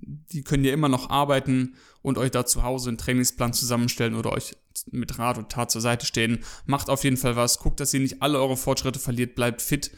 die 0.00 0.42
können 0.42 0.64
ja 0.64 0.72
immer 0.72 0.88
noch 0.88 1.10
arbeiten 1.10 1.76
und 2.02 2.18
euch 2.18 2.30
da 2.30 2.44
zu 2.44 2.62
Hause 2.62 2.90
einen 2.90 2.98
Trainingsplan 2.98 3.52
zusammenstellen 3.52 4.14
oder 4.14 4.32
euch 4.32 4.56
mit 4.90 5.18
Rat 5.18 5.38
und 5.38 5.50
Tat 5.50 5.70
zur 5.70 5.80
Seite 5.80 6.04
stehen. 6.04 6.40
Macht 6.66 6.90
auf 6.90 7.04
jeden 7.04 7.16
Fall 7.16 7.36
was, 7.36 7.58
guckt, 7.58 7.80
dass 7.80 7.94
ihr 7.94 8.00
nicht 8.00 8.22
alle 8.22 8.40
eure 8.40 8.56
Fortschritte 8.56 8.98
verliert, 8.98 9.36
bleibt 9.36 9.62
fit. 9.62 9.92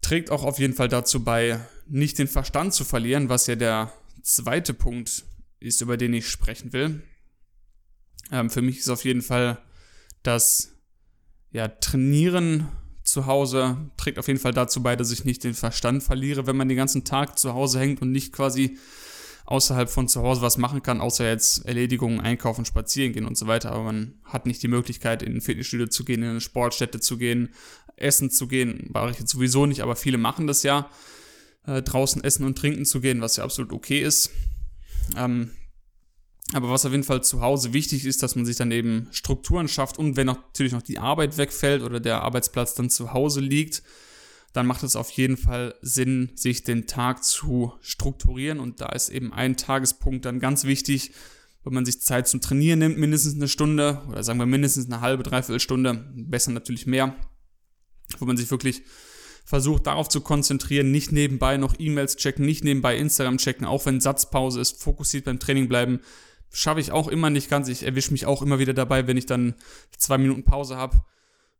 Trägt 0.00 0.30
auch 0.30 0.44
auf 0.44 0.58
jeden 0.58 0.74
Fall 0.74 0.88
dazu 0.88 1.24
bei, 1.24 1.60
nicht 1.86 2.18
den 2.18 2.28
Verstand 2.28 2.74
zu 2.74 2.84
verlieren, 2.84 3.28
was 3.28 3.46
ja 3.46 3.56
der 3.56 3.92
zweite 4.22 4.74
Punkt 4.74 5.24
ist, 5.58 5.80
über 5.80 5.96
den 5.96 6.14
ich 6.14 6.28
sprechen 6.28 6.72
will. 6.72 7.02
Ähm, 8.30 8.50
für 8.50 8.62
mich 8.62 8.78
ist 8.78 8.88
auf 8.88 9.04
jeden 9.04 9.22
Fall 9.22 9.58
das 10.22 10.72
ja, 11.50 11.68
Trainieren 11.68 12.68
zu 13.12 13.26
Hause 13.26 13.76
trägt 13.98 14.18
auf 14.18 14.26
jeden 14.26 14.40
Fall 14.40 14.54
dazu 14.54 14.82
bei, 14.82 14.96
dass 14.96 15.10
ich 15.10 15.26
nicht 15.26 15.44
den 15.44 15.52
Verstand 15.52 16.02
verliere, 16.02 16.46
wenn 16.46 16.56
man 16.56 16.68
den 16.68 16.78
ganzen 16.78 17.04
Tag 17.04 17.38
zu 17.38 17.52
Hause 17.52 17.78
hängt 17.78 18.00
und 18.00 18.10
nicht 18.10 18.32
quasi 18.32 18.78
außerhalb 19.44 19.90
von 19.90 20.08
zu 20.08 20.22
Hause 20.22 20.40
was 20.40 20.56
machen 20.56 20.82
kann, 20.82 21.02
außer 21.02 21.28
jetzt 21.28 21.66
Erledigungen, 21.66 22.20
einkaufen, 22.20 22.64
spazieren 22.64 23.12
gehen 23.12 23.26
und 23.26 23.36
so 23.36 23.46
weiter. 23.46 23.72
Aber 23.72 23.84
man 23.84 24.14
hat 24.24 24.46
nicht 24.46 24.62
die 24.62 24.68
Möglichkeit, 24.68 25.22
in 25.22 25.34
ein 25.36 25.40
Fitnessstudio 25.42 25.88
zu 25.88 26.04
gehen, 26.04 26.22
in 26.22 26.30
eine 26.30 26.40
Sportstätte 26.40 27.00
zu 27.00 27.18
gehen, 27.18 27.50
essen 27.96 28.30
zu 28.30 28.48
gehen. 28.48 28.88
War 28.88 29.10
ich 29.10 29.18
jetzt 29.18 29.30
sowieso 29.30 29.66
nicht, 29.66 29.82
aber 29.82 29.94
viele 29.94 30.16
machen 30.16 30.46
das 30.46 30.62
ja. 30.62 30.88
Äh, 31.66 31.82
draußen 31.82 32.24
essen 32.24 32.46
und 32.46 32.56
trinken 32.56 32.86
zu 32.86 33.00
gehen, 33.00 33.20
was 33.20 33.36
ja 33.36 33.44
absolut 33.44 33.72
okay 33.72 34.00
ist. 34.00 34.30
Ähm, 35.16 35.50
aber 36.52 36.70
was 36.70 36.84
auf 36.84 36.92
jeden 36.92 37.04
Fall 37.04 37.22
zu 37.22 37.40
Hause 37.40 37.72
wichtig 37.72 38.04
ist, 38.04 38.22
dass 38.22 38.36
man 38.36 38.44
sich 38.44 38.56
dann 38.56 38.72
eben 38.72 39.08
Strukturen 39.10 39.68
schafft 39.68 39.98
und 39.98 40.16
wenn 40.16 40.26
natürlich 40.26 40.72
noch 40.72 40.82
die 40.82 40.98
Arbeit 40.98 41.38
wegfällt 41.38 41.82
oder 41.82 42.00
der 42.00 42.22
Arbeitsplatz 42.22 42.74
dann 42.74 42.90
zu 42.90 43.12
Hause 43.12 43.40
liegt, 43.40 43.82
dann 44.52 44.66
macht 44.66 44.82
es 44.82 44.96
auf 44.96 45.10
jeden 45.10 45.36
Fall 45.36 45.74
Sinn, 45.80 46.30
sich 46.34 46.62
den 46.62 46.86
Tag 46.86 47.24
zu 47.24 47.72
strukturieren. 47.80 48.60
Und 48.60 48.80
da 48.80 48.90
ist 48.90 49.08
eben 49.08 49.32
ein 49.32 49.56
Tagespunkt 49.56 50.24
dann 50.26 50.40
ganz 50.40 50.64
wichtig, 50.64 51.12
wenn 51.64 51.74
man 51.74 51.86
sich 51.86 52.00
Zeit 52.00 52.28
zum 52.28 52.40
Trainieren 52.40 52.80
nimmt, 52.80 52.98
mindestens 52.98 53.34
eine 53.34 53.48
Stunde 53.48 54.02
oder 54.08 54.22
sagen 54.22 54.38
wir 54.38 54.46
mindestens 54.46 54.86
eine 54.86 55.00
halbe, 55.00 55.22
dreiviertel 55.22 55.60
Stunde, 55.60 56.04
besser 56.14 56.50
natürlich 56.50 56.86
mehr, 56.86 57.14
wo 58.18 58.26
man 58.26 58.36
sich 58.36 58.50
wirklich 58.50 58.82
versucht 59.44 59.86
darauf 59.86 60.08
zu 60.08 60.20
konzentrieren, 60.20 60.90
nicht 60.90 61.12
nebenbei 61.12 61.56
noch 61.56 61.74
E-Mails 61.78 62.16
checken, 62.16 62.44
nicht 62.44 62.64
nebenbei 62.64 62.96
Instagram 62.96 63.38
checken, 63.38 63.66
auch 63.66 63.86
wenn 63.86 64.00
Satzpause 64.00 64.60
ist, 64.60 64.82
fokussiert 64.82 65.24
beim 65.24 65.38
Training 65.38 65.68
bleiben, 65.68 66.00
schaffe 66.52 66.80
ich 66.80 66.92
auch 66.92 67.08
immer 67.08 67.30
nicht 67.30 67.50
ganz. 67.50 67.68
Ich 67.68 67.82
erwische 67.84 68.12
mich 68.12 68.26
auch 68.26 68.42
immer 68.42 68.58
wieder 68.58 68.74
dabei, 68.74 69.06
wenn 69.06 69.16
ich 69.16 69.26
dann 69.26 69.54
zwei 69.96 70.18
Minuten 70.18 70.44
Pause 70.44 70.76
habe 70.76 71.02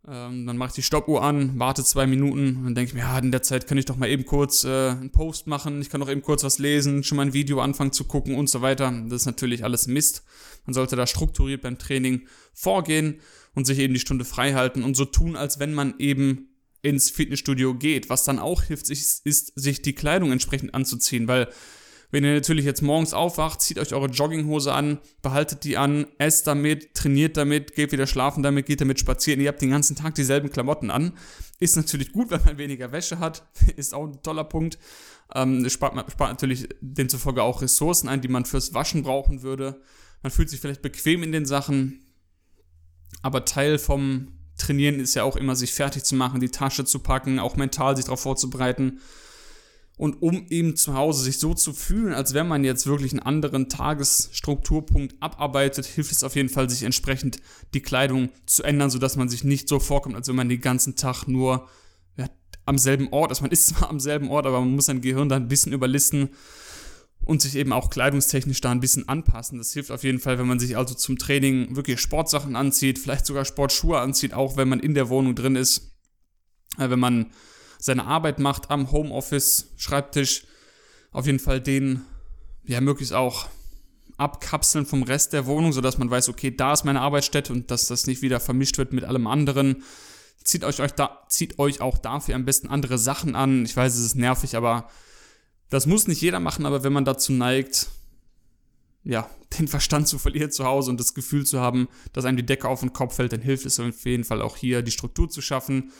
Ähm, 0.04 0.46
dann 0.46 0.56
mache 0.56 0.70
ich 0.70 0.74
die 0.74 0.82
Stoppuhr 0.82 1.22
an, 1.22 1.60
warte 1.60 1.84
zwei 1.84 2.08
Minuten 2.08 2.56
und 2.56 2.64
dann 2.64 2.74
denke 2.74 2.88
ich 2.88 2.94
mir, 2.94 3.02
ja, 3.02 3.18
in 3.20 3.30
der 3.30 3.42
Zeit 3.42 3.68
kann 3.68 3.78
ich 3.78 3.84
doch 3.84 3.96
mal 3.96 4.08
eben 4.08 4.26
kurz 4.26 4.64
äh, 4.64 4.88
einen 4.88 5.12
Post 5.12 5.46
machen, 5.46 5.80
ich 5.80 5.90
kann 5.90 6.00
doch 6.00 6.10
eben 6.10 6.22
kurz 6.22 6.42
was 6.42 6.58
lesen, 6.58 7.04
schon 7.04 7.16
mal 7.16 7.26
ein 7.26 7.34
Video 7.34 7.60
anfangen 7.60 7.92
zu 7.92 8.04
gucken 8.04 8.34
und 8.34 8.50
so 8.50 8.62
weiter. 8.62 8.92
Das 9.04 9.22
ist 9.22 9.26
natürlich 9.26 9.62
alles 9.62 9.86
Mist. 9.86 10.24
Man 10.66 10.74
sollte 10.74 10.96
da 10.96 11.06
strukturiert 11.06 11.62
beim 11.62 11.78
Training 11.78 12.26
vorgehen 12.52 13.20
und 13.54 13.64
sich 13.64 13.78
eben 13.78 13.94
die 13.94 14.00
Stunde 14.00 14.24
frei 14.24 14.54
halten 14.54 14.82
und 14.82 14.96
so 14.96 15.04
tun, 15.04 15.36
als 15.36 15.60
wenn 15.60 15.72
man 15.72 15.94
eben 15.98 16.48
ins 16.82 17.08
Fitnessstudio 17.10 17.74
geht. 17.74 18.10
Was 18.10 18.24
dann 18.24 18.40
auch 18.40 18.64
hilft, 18.64 18.90
ist, 18.90 19.24
ist 19.24 19.52
sich 19.54 19.82
die 19.82 19.94
Kleidung 19.94 20.32
entsprechend 20.32 20.74
anzuziehen, 20.74 21.28
weil 21.28 21.48
wenn 22.12 22.24
ihr 22.24 22.34
natürlich 22.34 22.66
jetzt 22.66 22.82
morgens 22.82 23.14
aufwacht, 23.14 23.62
zieht 23.62 23.78
euch 23.78 23.94
eure 23.94 24.06
Jogginghose 24.06 24.72
an, 24.72 24.98
behaltet 25.22 25.64
die 25.64 25.78
an, 25.78 26.06
esst 26.18 26.46
damit, 26.46 26.94
trainiert 26.94 27.38
damit, 27.38 27.74
geht 27.74 27.90
wieder 27.90 28.06
schlafen 28.06 28.42
damit, 28.42 28.66
geht 28.66 28.82
damit 28.82 29.00
spazieren. 29.00 29.40
Ihr 29.40 29.48
habt 29.48 29.62
den 29.62 29.70
ganzen 29.70 29.96
Tag 29.96 30.14
dieselben 30.14 30.50
Klamotten 30.50 30.90
an. 30.90 31.14
Ist 31.58 31.74
natürlich 31.74 32.12
gut, 32.12 32.30
wenn 32.30 32.44
man 32.44 32.58
weniger 32.58 32.92
Wäsche 32.92 33.18
hat. 33.18 33.48
Ist 33.76 33.94
auch 33.94 34.06
ein 34.06 34.22
toller 34.22 34.44
Punkt. 34.44 34.78
Ähm, 35.34 35.66
spart, 35.70 35.94
spart 36.12 36.30
natürlich 36.30 36.68
demzufolge 36.82 37.42
auch 37.42 37.62
Ressourcen 37.62 38.10
ein, 38.10 38.20
die 38.20 38.28
man 38.28 38.44
fürs 38.44 38.74
Waschen 38.74 39.02
brauchen 39.02 39.40
würde. 39.40 39.80
Man 40.22 40.30
fühlt 40.30 40.50
sich 40.50 40.60
vielleicht 40.60 40.82
bequem 40.82 41.22
in 41.22 41.32
den 41.32 41.46
Sachen. 41.46 42.04
Aber 43.22 43.46
Teil 43.46 43.78
vom 43.78 44.28
Trainieren 44.58 45.00
ist 45.00 45.14
ja 45.14 45.22
auch 45.24 45.36
immer, 45.36 45.56
sich 45.56 45.72
fertig 45.72 46.04
zu 46.04 46.14
machen, 46.14 46.40
die 46.40 46.50
Tasche 46.50 46.84
zu 46.84 46.98
packen, 46.98 47.38
auch 47.38 47.56
mental 47.56 47.96
sich 47.96 48.04
darauf 48.04 48.20
vorzubereiten. 48.20 49.00
Und 50.02 50.20
um 50.20 50.48
eben 50.50 50.74
zu 50.74 50.94
Hause 50.94 51.22
sich 51.22 51.38
so 51.38 51.54
zu 51.54 51.72
fühlen, 51.72 52.12
als 52.12 52.34
wenn 52.34 52.48
man 52.48 52.64
jetzt 52.64 52.88
wirklich 52.88 53.12
einen 53.12 53.22
anderen 53.22 53.68
Tagesstrukturpunkt 53.68 55.14
abarbeitet, 55.20 55.86
hilft 55.86 56.10
es 56.10 56.24
auf 56.24 56.34
jeden 56.34 56.48
Fall, 56.48 56.68
sich 56.68 56.82
entsprechend 56.82 57.38
die 57.72 57.82
Kleidung 57.82 58.30
zu 58.44 58.64
ändern, 58.64 58.90
sodass 58.90 59.14
man 59.14 59.28
sich 59.28 59.44
nicht 59.44 59.68
so 59.68 59.78
vorkommt, 59.78 60.16
als 60.16 60.26
wenn 60.26 60.34
man 60.34 60.48
den 60.48 60.60
ganzen 60.60 60.96
Tag 60.96 61.28
nur 61.28 61.68
ja, 62.16 62.28
am 62.66 62.78
selben 62.78 63.10
Ort 63.12 63.30
ist. 63.30 63.42
Man 63.42 63.52
ist 63.52 63.68
zwar 63.68 63.90
am 63.90 64.00
selben 64.00 64.28
Ort, 64.28 64.44
aber 64.44 64.58
man 64.58 64.74
muss 64.74 64.86
sein 64.86 65.02
Gehirn 65.02 65.28
da 65.28 65.36
ein 65.36 65.46
bisschen 65.46 65.72
überlisten 65.72 66.30
und 67.24 67.40
sich 67.40 67.54
eben 67.54 67.72
auch 67.72 67.88
kleidungstechnisch 67.88 68.60
da 68.60 68.72
ein 68.72 68.80
bisschen 68.80 69.08
anpassen. 69.08 69.58
Das 69.58 69.72
hilft 69.72 69.92
auf 69.92 70.02
jeden 70.02 70.18
Fall, 70.18 70.36
wenn 70.36 70.48
man 70.48 70.58
sich 70.58 70.76
also 70.76 70.96
zum 70.96 71.16
Training 71.16 71.76
wirklich 71.76 72.00
Sportsachen 72.00 72.56
anzieht, 72.56 72.98
vielleicht 72.98 73.24
sogar 73.24 73.44
Sportschuhe 73.44 74.00
anzieht, 74.00 74.34
auch 74.34 74.56
wenn 74.56 74.68
man 74.68 74.80
in 74.80 74.94
der 74.94 75.10
Wohnung 75.10 75.36
drin 75.36 75.54
ist. 75.54 75.94
Äh, 76.76 76.90
wenn 76.90 76.98
man 76.98 77.26
seine 77.82 78.04
Arbeit 78.04 78.38
macht 78.38 78.70
am 78.70 78.92
Homeoffice, 78.92 79.72
Schreibtisch, 79.76 80.44
auf 81.10 81.26
jeden 81.26 81.40
Fall 81.40 81.60
den 81.60 82.02
ja 82.64 82.80
möglichst 82.80 83.12
auch 83.12 83.48
abkapseln 84.16 84.86
vom 84.86 85.02
Rest 85.02 85.32
der 85.32 85.46
Wohnung, 85.46 85.72
sodass 85.72 85.98
man 85.98 86.08
weiß, 86.08 86.28
okay, 86.28 86.54
da 86.54 86.74
ist 86.74 86.84
meine 86.84 87.00
Arbeitsstätte 87.00 87.52
und 87.52 87.72
dass 87.72 87.88
das 87.88 88.06
nicht 88.06 88.22
wieder 88.22 88.38
vermischt 88.38 88.78
wird 88.78 88.92
mit 88.92 89.02
allem 89.02 89.26
anderen. 89.26 89.82
Zieht 90.44 90.62
euch, 90.62 90.80
euch, 90.80 90.92
da, 90.92 91.24
zieht 91.28 91.58
euch 91.58 91.80
auch 91.80 91.98
dafür 91.98 92.36
am 92.36 92.44
besten 92.44 92.68
andere 92.68 92.98
Sachen 92.98 93.34
an. 93.34 93.64
Ich 93.64 93.76
weiß, 93.76 93.96
es 93.96 94.06
ist 94.06 94.14
nervig, 94.14 94.56
aber 94.56 94.88
das 95.68 95.86
muss 95.86 96.06
nicht 96.06 96.22
jeder 96.22 96.38
machen, 96.38 96.66
aber 96.66 96.84
wenn 96.84 96.92
man 96.92 97.04
dazu 97.04 97.32
neigt, 97.32 97.88
ja, 99.02 99.28
den 99.58 99.66
Verstand 99.66 100.06
zu 100.06 100.20
verlieren 100.20 100.52
zu 100.52 100.64
Hause 100.64 100.88
und 100.92 101.00
das 101.00 101.14
Gefühl 101.14 101.44
zu 101.44 101.60
haben, 101.60 101.88
dass 102.12 102.26
einem 102.26 102.36
die 102.36 102.46
Decke 102.46 102.68
auf 102.68 102.78
den 102.78 102.92
Kopf 102.92 103.16
fällt, 103.16 103.32
dann 103.32 103.40
hilft 103.40 103.66
es 103.66 103.80
auf 103.80 104.04
jeden 104.04 104.22
Fall 104.22 104.40
auch 104.40 104.56
hier, 104.56 104.82
die 104.82 104.92
Struktur 104.92 105.28
zu 105.28 105.40
schaffen 105.40 105.90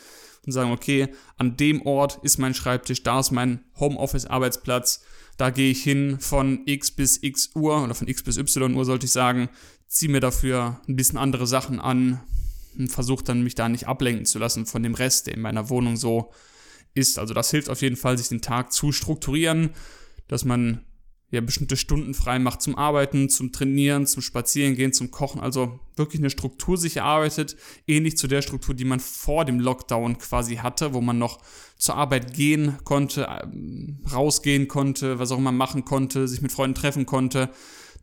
und 0.45 0.51
sagen, 0.51 0.71
okay, 0.71 1.09
an 1.37 1.57
dem 1.57 1.81
Ort 1.85 2.19
ist 2.23 2.37
mein 2.37 2.53
Schreibtisch, 2.53 3.03
da 3.03 3.19
ist 3.19 3.31
mein 3.31 3.63
Homeoffice-Arbeitsplatz, 3.79 5.03
da 5.37 5.49
gehe 5.49 5.71
ich 5.71 5.83
hin 5.83 6.17
von 6.19 6.61
X 6.65 6.91
bis 6.91 7.21
X 7.21 7.51
Uhr 7.55 7.83
oder 7.83 7.95
von 7.95 8.07
X 8.07 8.23
bis 8.23 8.37
Y 8.37 8.75
Uhr 8.75 8.85
sollte 8.85 9.05
ich 9.05 9.11
sagen, 9.11 9.49
ziehe 9.87 10.11
mir 10.11 10.19
dafür 10.19 10.81
ein 10.87 10.95
bisschen 10.95 11.17
andere 11.17 11.47
Sachen 11.47 11.79
an 11.79 12.21
und 12.77 12.91
versuche 12.91 13.23
dann 13.23 13.43
mich 13.43 13.55
da 13.55 13.69
nicht 13.69 13.87
ablenken 13.87 14.25
zu 14.25 14.39
lassen 14.39 14.65
von 14.65 14.83
dem 14.83 14.95
Rest, 14.95 15.27
der 15.27 15.35
in 15.35 15.41
meiner 15.41 15.69
Wohnung 15.69 15.97
so 15.97 16.31
ist. 16.93 17.19
Also 17.19 17.33
das 17.33 17.51
hilft 17.51 17.69
auf 17.69 17.81
jeden 17.81 17.95
Fall, 17.95 18.17
sich 18.17 18.29
den 18.29 18.41
Tag 18.41 18.71
zu 18.71 18.91
strukturieren, 18.91 19.71
dass 20.27 20.45
man 20.45 20.83
ja, 21.33 21.41
bestimmte 21.41 21.77
Stunden 21.77 22.13
frei 22.13 22.37
macht 22.37 22.61
zum 22.61 22.77
Arbeiten, 22.77 23.27
zum 23.27 23.51
Trainieren, 23.51 24.05
zum 24.05 24.21
Spazierengehen, 24.21 24.93
zum 24.93 25.09
Kochen. 25.09 25.41
Also 25.41 25.79
wirklich 25.95 26.21
eine 26.21 26.29
Struktur 26.29 26.77
sich 26.77 26.97
erarbeitet, 26.97 27.55
ähnlich 27.87 28.17
zu 28.17 28.27
der 28.27 28.43
Struktur, 28.43 28.75
die 28.75 28.85
man 28.85 28.99
vor 28.99 29.43
dem 29.43 29.59
Lockdown 29.59 30.19
quasi 30.19 30.57
hatte, 30.57 30.93
wo 30.93 31.01
man 31.01 31.17
noch 31.17 31.41
zur 31.75 31.95
Arbeit 31.95 32.35
gehen 32.35 32.77
konnte, 32.83 33.27
ähm, 33.41 34.05
rausgehen 34.13 34.67
konnte, 34.67 35.17
was 35.17 35.31
auch 35.31 35.39
immer 35.39 35.51
machen 35.51 35.85
konnte, 35.85 36.27
sich 36.27 36.43
mit 36.43 36.51
Freunden 36.51 36.75
treffen 36.75 37.07
konnte. 37.07 37.49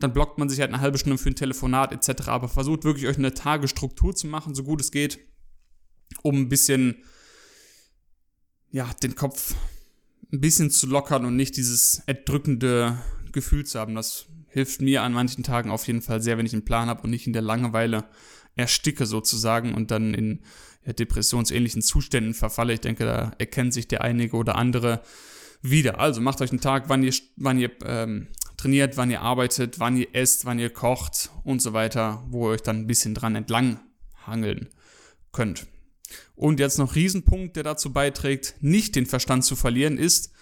Dann 0.00 0.12
blockt 0.12 0.38
man 0.38 0.48
sich 0.48 0.58
halt 0.58 0.72
eine 0.72 0.80
halbe 0.82 0.98
Stunde 0.98 1.16
für 1.16 1.30
ein 1.30 1.36
Telefonat 1.36 1.92
etc. 1.92 2.30
Aber 2.30 2.48
versucht 2.48 2.82
wirklich 2.82 3.06
euch 3.06 3.16
eine 3.16 3.32
Tagesstruktur 3.32 4.12
zu 4.12 4.26
machen, 4.26 4.56
so 4.56 4.64
gut 4.64 4.80
es 4.80 4.90
geht, 4.90 5.20
um 6.22 6.34
ein 6.34 6.48
bisschen 6.48 6.96
ja, 8.72 8.90
den 9.04 9.14
Kopf 9.14 9.54
ein 10.32 10.40
bisschen 10.40 10.70
zu 10.70 10.88
lockern 10.88 11.24
und 11.24 11.36
nicht 11.36 11.56
dieses 11.56 12.02
erdrückende 12.06 12.98
Gefühl 13.32 13.66
zu 13.66 13.78
haben. 13.78 13.94
Das 13.94 14.26
hilft 14.48 14.80
mir 14.80 15.02
an 15.02 15.12
manchen 15.12 15.44
Tagen 15.44 15.70
auf 15.70 15.86
jeden 15.86 16.02
Fall 16.02 16.20
sehr, 16.20 16.38
wenn 16.38 16.46
ich 16.46 16.52
einen 16.52 16.64
Plan 16.64 16.88
habe 16.88 17.02
und 17.02 17.10
nicht 17.10 17.26
in 17.26 17.32
der 17.32 17.42
Langeweile 17.42 18.04
ersticke 18.56 19.06
sozusagen 19.06 19.74
und 19.74 19.90
dann 19.90 20.14
in 20.14 20.40
ja, 20.84 20.92
depressionsähnlichen 20.92 21.82
Zuständen 21.82 22.34
verfalle. 22.34 22.72
Ich 22.72 22.80
denke, 22.80 23.04
da 23.04 23.32
erkennt 23.38 23.72
sich 23.72 23.88
der 23.88 24.02
einige 24.02 24.36
oder 24.36 24.56
andere 24.56 25.02
wieder. 25.62 26.00
Also 26.00 26.20
macht 26.20 26.40
euch 26.40 26.50
einen 26.50 26.60
Tag, 26.60 26.88
wann 26.88 27.02
ihr, 27.02 27.14
wann 27.36 27.58
ihr 27.58 27.70
ähm, 27.84 28.28
trainiert, 28.56 28.96
wann 28.96 29.10
ihr 29.10 29.20
arbeitet, 29.20 29.78
wann 29.78 29.96
ihr 29.96 30.08
esst, 30.14 30.44
wann 30.44 30.58
ihr 30.58 30.70
kocht 30.70 31.30
und 31.44 31.60
so 31.62 31.72
weiter, 31.72 32.24
wo 32.28 32.48
ihr 32.48 32.54
euch 32.54 32.62
dann 32.62 32.80
ein 32.80 32.86
bisschen 32.86 33.14
dran 33.14 33.36
entlang 33.36 33.80
hangeln 34.26 34.68
könnt. 35.32 35.66
Und 36.34 36.60
jetzt 36.60 36.78
noch 36.78 36.94
Riesenpunkt, 36.94 37.56
der 37.56 37.62
dazu 37.62 37.92
beiträgt, 37.92 38.56
nicht 38.60 38.96
den 38.96 39.06
Verstand 39.06 39.44
zu 39.44 39.56
verlieren, 39.56 39.96
ist, 39.96 40.32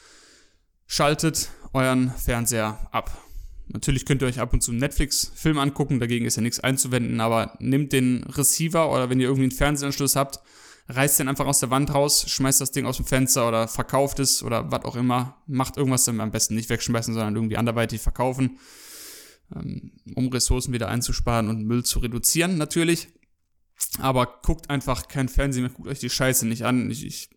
schaltet 0.89 1.51
euren 1.73 2.11
Fernseher 2.11 2.89
ab. 2.91 3.17
Natürlich 3.69 4.07
könnt 4.07 4.23
ihr 4.23 4.29
euch 4.29 4.41
ab 4.41 4.55
und 4.55 4.63
zu 4.63 4.71
einen 4.71 4.81
Netflix-Film 4.81 5.59
angucken, 5.59 6.01
dagegen 6.01 6.25
ist 6.25 6.37
ja 6.37 6.43
nichts 6.43 6.59
einzuwenden, 6.59 7.21
aber 7.21 7.57
nehmt 7.61 7.93
den 7.93 8.25
Receiver 8.25 8.91
oder 8.91 9.11
wenn 9.11 9.21
ihr 9.21 9.27
irgendwie 9.27 9.45
einen 9.45 9.53
Fernsehanschluss 9.53 10.17
habt, 10.17 10.41
reißt 10.89 11.19
den 11.19 11.29
einfach 11.29 11.47
aus 11.47 11.61
der 11.61 11.71
Wand 11.71 11.93
raus, 11.93 12.25
schmeißt 12.29 12.63
das 12.63 12.73
Ding 12.73 12.87
aus 12.87 12.97
dem 12.97 13.05
Fenster 13.05 13.47
oder 13.47 13.69
verkauft 13.69 14.19
es 14.21 14.43
oder 14.43 14.73
was 14.73 14.87
auch 14.87 14.97
immer. 14.97 15.37
Macht 15.47 15.77
irgendwas 15.77 16.05
dann 16.05 16.21
am 16.23 16.31
besten 16.31 16.55
nicht 16.55 16.71
wegschmeißen, 16.71 17.13
sondern 17.13 17.37
irgendwie 17.37 17.59
anderweitig 17.59 18.01
verkaufen, 18.01 18.59
ähm, 19.55 19.93
um 20.15 20.29
Ressourcen 20.29 20.73
wieder 20.73 20.89
einzusparen 20.89 21.49
und 21.49 21.67
Müll 21.67 21.85
zu 21.85 21.99
reduzieren 21.99 22.57
natürlich. 22.57 23.09
Aber 24.01 24.41
guckt 24.43 24.71
einfach 24.71 25.09
kein 25.09 25.29
Fernsehen 25.29 25.65
mehr, 25.65 25.73
guckt 25.73 25.89
euch 25.89 26.01
die 26.01 26.11
Scheiße 26.11 26.47
nicht 26.47 26.65
an. 26.65 26.91
Ich, 26.91 27.05
ich 27.05 27.29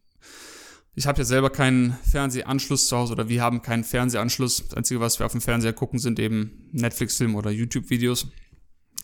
ich 0.93 1.07
habe 1.07 1.19
ja 1.19 1.25
selber 1.25 1.50
keinen 1.50 1.98
Fernsehanschluss 2.10 2.88
zu 2.88 2.98
Hause 2.98 3.13
oder 3.13 3.29
wir 3.29 3.41
haben 3.41 3.62
keinen 3.62 3.83
Fernsehanschluss. 3.83 4.67
Das 4.67 4.77
Einzige, 4.77 5.00
was 5.00 5.19
wir 5.19 5.25
auf 5.25 5.31
dem 5.31 5.41
Fernseher 5.41 5.74
gucken, 5.74 6.00
sind 6.00 6.19
eben 6.19 6.69
Netflix-Filme 6.74 7.38
oder 7.38 7.50
YouTube-Videos 7.50 8.27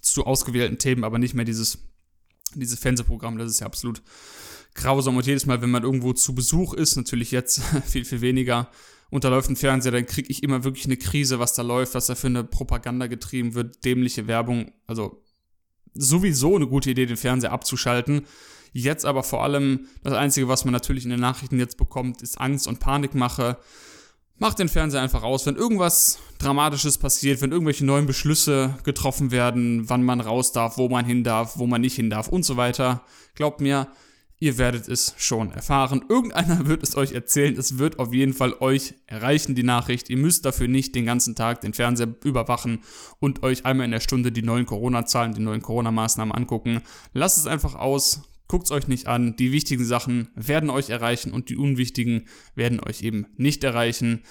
zu 0.02 0.26
ausgewählten 0.26 0.78
Themen, 0.78 1.04
aber 1.06 1.18
nicht 1.18 1.34
mehr 1.34 1.46
dieses, 1.46 1.80
dieses 2.54 2.80
Fernsehprogramm. 2.80 3.38
Das 3.38 3.50
ist 3.50 3.62
ja 3.62 3.66
absolut 3.66 4.02
grausam. 4.74 5.16
Und 5.16 5.26
jedes 5.26 5.46
Mal, 5.46 5.62
wenn 5.62 5.72
man 5.72 5.84
irgendwo 5.84 6.12
zu 6.12 6.36
Besuch 6.36 6.74
ist, 6.74 6.98
natürlich 6.98 7.32
jetzt 7.32 7.62
viel, 7.86 8.04
viel 8.04 8.20
weniger, 8.20 8.70
unterläuft 9.10 9.50
ein 9.50 9.56
Fernseher, 9.56 9.94
dann 9.94 10.06
kriege 10.06 10.30
ich 10.30 10.44
immer 10.44 10.66
wirklich 10.66 10.86
eine 10.86 10.98
Krise, 10.98 11.40
was 11.40 11.54
da 11.54 11.62
läuft, 11.62 11.96
was 11.96 12.08
da 12.08 12.16
für 12.16 12.28
eine 12.28 12.44
Propaganda 12.44 13.08
getrieben 13.08 13.54
wird, 13.54 13.86
dämliche 13.86 14.28
Werbung. 14.28 14.74
Also 14.88 15.24
sowieso 15.94 16.58
eine 16.58 16.68
gute 16.68 16.92
Idee, 16.92 17.06
den 17.06 17.16
Fernseher 17.16 17.54
abzuschalten 17.54 18.26
Jetzt 18.78 19.06
aber 19.06 19.24
vor 19.24 19.44
allem 19.44 19.88
das 20.04 20.14
Einzige, 20.14 20.48
was 20.48 20.64
man 20.64 20.72
natürlich 20.72 21.04
in 21.04 21.10
den 21.10 21.20
Nachrichten 21.20 21.58
jetzt 21.58 21.78
bekommt, 21.78 22.22
ist 22.22 22.40
Angst 22.40 22.68
und 22.68 22.80
Panikmache. 22.80 23.58
Macht 24.38 24.60
den 24.60 24.70
Fernseher 24.70 25.02
einfach 25.02 25.24
aus, 25.24 25.48
wenn 25.48 25.56
irgendwas 25.56 26.20
Dramatisches 26.38 27.00
passiert, 27.00 27.42
wenn 27.42 27.52
irgendwelche 27.52 27.84
neuen 27.84 28.06
Beschlüsse 28.06 28.78
getroffen 28.84 29.32
werden, 29.32 29.90
wann 29.90 30.04
man 30.04 30.22
raus 30.22 30.52
darf, 30.52 30.78
wo 30.78 30.90
man 30.90 31.06
hin 31.06 31.24
darf, 31.24 31.58
wo 31.58 31.66
man 31.66 31.82
nicht 31.82 31.96
hin 31.96 32.12
darf 32.12 32.28
und 32.28 32.46
so 32.46 32.56
weiter. 32.56 33.02
Glaubt 33.34 33.62
mir, 33.62 33.88
ihr 34.38 34.60
werdet 34.60 34.88
es 34.88 35.16
schon 35.18 35.52
erfahren. 35.54 36.06
Irgendeiner 36.08 36.66
wird 36.68 36.84
es 36.84 36.96
euch 36.96 37.14
erzählen. 37.14 37.58
Es 37.58 37.80
wird 37.80 37.98
auf 37.98 38.14
jeden 38.14 38.34
Fall 38.34 38.54
euch 38.60 38.94
erreichen, 39.08 39.56
die 39.56 39.64
Nachricht. 39.64 40.08
Ihr 40.12 40.18
müsst 40.18 40.46
dafür 40.46 40.68
nicht 40.68 40.94
den 40.94 41.08
ganzen 41.08 41.34
Tag 41.34 41.62
den 41.62 41.74
Fernseher 41.74 42.14
überwachen 42.24 42.84
und 43.20 43.42
euch 43.42 43.66
einmal 43.66 43.86
in 43.86 43.92
der 43.92 44.02
Stunde 44.02 44.32
die 44.32 44.44
neuen 44.44 44.68
Corona-Zahlen, 44.68 45.34
die 45.34 45.42
neuen 45.42 45.64
Corona-Maßnahmen 45.64 46.32
angucken. 46.32 46.84
Lasst 47.14 47.40
es 47.40 47.48
einfach 47.48 47.74
aus. 47.74 48.22
Guckt 48.48 48.66
es 48.66 48.72
euch 48.72 48.88
nicht 48.88 49.08
an. 49.08 49.36
Die 49.36 49.52
wichtigen 49.52 49.84
Sachen 49.84 50.30
werden 50.36 50.70
euch 50.70 50.90
erreichen 50.90 51.34
und 51.34 51.50
die 51.50 51.58
unwichtigen 51.58 52.28
werden 52.56 52.80
euch 52.80 53.02
eben 53.02 53.28
nicht 53.36 53.64
erreichen. 53.64 54.24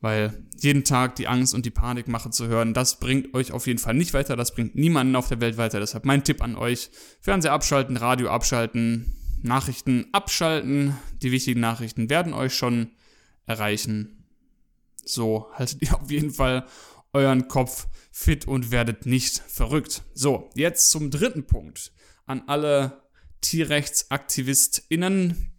Weil 0.00 0.46
jeden 0.58 0.84
Tag 0.84 1.16
die 1.16 1.26
Angst 1.26 1.54
und 1.54 1.64
die 1.64 1.70
Panikmache 1.70 2.30
zu 2.30 2.48
hören, 2.48 2.74
das 2.74 3.00
bringt 3.00 3.32
euch 3.34 3.52
auf 3.52 3.66
jeden 3.66 3.78
Fall 3.78 3.94
nicht 3.94 4.12
weiter. 4.12 4.36
Das 4.36 4.54
bringt 4.54 4.74
niemanden 4.74 5.16
auf 5.16 5.28
der 5.28 5.40
Welt 5.40 5.56
weiter. 5.56 5.80
Deshalb 5.80 6.04
mein 6.04 6.22
Tipp 6.22 6.42
an 6.42 6.54
euch: 6.54 6.90
Fernseher 7.20 7.52
abschalten, 7.52 7.96
Radio 7.96 8.28
abschalten, 8.28 9.16
Nachrichten 9.42 10.06
abschalten. 10.12 10.96
Die 11.22 11.32
wichtigen 11.32 11.60
Nachrichten 11.60 12.10
werden 12.10 12.34
euch 12.34 12.54
schon 12.54 12.90
erreichen. 13.46 14.26
So 15.02 15.46
haltet 15.54 15.80
ihr 15.80 15.94
auf 16.00 16.10
jeden 16.10 16.30
Fall 16.30 16.66
euren 17.14 17.48
Kopf 17.48 17.86
fit 18.12 18.46
und 18.46 18.70
werdet 18.70 19.06
nicht 19.06 19.38
verrückt. 19.38 20.02
So, 20.12 20.50
jetzt 20.54 20.90
zum 20.90 21.10
dritten 21.10 21.46
Punkt. 21.46 21.92
An 22.26 22.42
alle 22.46 23.05
TierrechtsaktivistInnen 23.40 25.52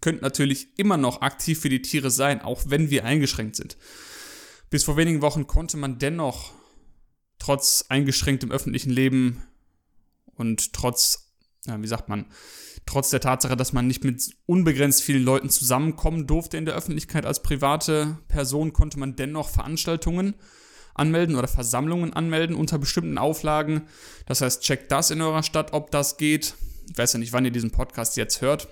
könnt 0.00 0.22
natürlich 0.22 0.78
immer 0.78 0.96
noch 0.96 1.22
aktiv 1.22 1.60
für 1.60 1.68
die 1.68 1.82
Tiere 1.82 2.10
sein, 2.10 2.42
auch 2.42 2.62
wenn 2.66 2.90
wir 2.90 3.04
eingeschränkt 3.04 3.56
sind. 3.56 3.76
Bis 4.70 4.84
vor 4.84 4.96
wenigen 4.96 5.22
Wochen 5.22 5.46
konnte 5.46 5.76
man 5.76 5.98
dennoch 5.98 6.52
trotz 7.38 7.86
eingeschränktem 7.88 8.50
öffentlichen 8.50 8.90
Leben 8.90 9.42
und 10.34 10.72
trotz, 10.72 11.32
ja, 11.66 11.80
wie 11.80 11.86
sagt 11.86 12.08
man, 12.08 12.26
trotz 12.84 13.10
der 13.10 13.20
Tatsache, 13.20 13.56
dass 13.56 13.72
man 13.72 13.86
nicht 13.86 14.04
mit 14.04 14.36
unbegrenzt 14.46 15.02
vielen 15.02 15.24
Leuten 15.24 15.50
zusammenkommen 15.50 16.26
durfte 16.26 16.56
in 16.56 16.64
der 16.64 16.74
Öffentlichkeit 16.74 17.26
als 17.26 17.42
private 17.42 18.18
Person, 18.28 18.72
konnte 18.72 18.98
man 18.98 19.16
dennoch 19.16 19.48
Veranstaltungen 19.48 20.34
anmelden 20.94 21.36
oder 21.36 21.48
Versammlungen 21.48 22.12
anmelden 22.12 22.56
unter 22.56 22.78
bestimmten 22.78 23.18
Auflagen. 23.18 23.82
Das 24.26 24.40
heißt, 24.40 24.62
checkt 24.62 24.90
das 24.92 25.10
in 25.10 25.20
eurer 25.20 25.42
Stadt, 25.42 25.72
ob 25.72 25.90
das 25.90 26.16
geht. 26.16 26.54
Ich 26.90 26.96
weiß 26.96 27.14
ja 27.14 27.18
nicht, 27.18 27.32
wann 27.32 27.44
ihr 27.44 27.50
diesen 27.50 27.70
Podcast 27.70 28.16
jetzt 28.16 28.40
hört. 28.40 28.68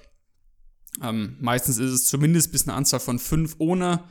Ähm, 1.02 1.36
meistens 1.40 1.78
ist 1.78 1.90
es 1.90 2.06
zumindest 2.06 2.52
bis 2.52 2.68
eine 2.68 2.76
Anzahl 2.76 3.00
von 3.00 3.18
fünf 3.18 3.56
ohne 3.58 4.04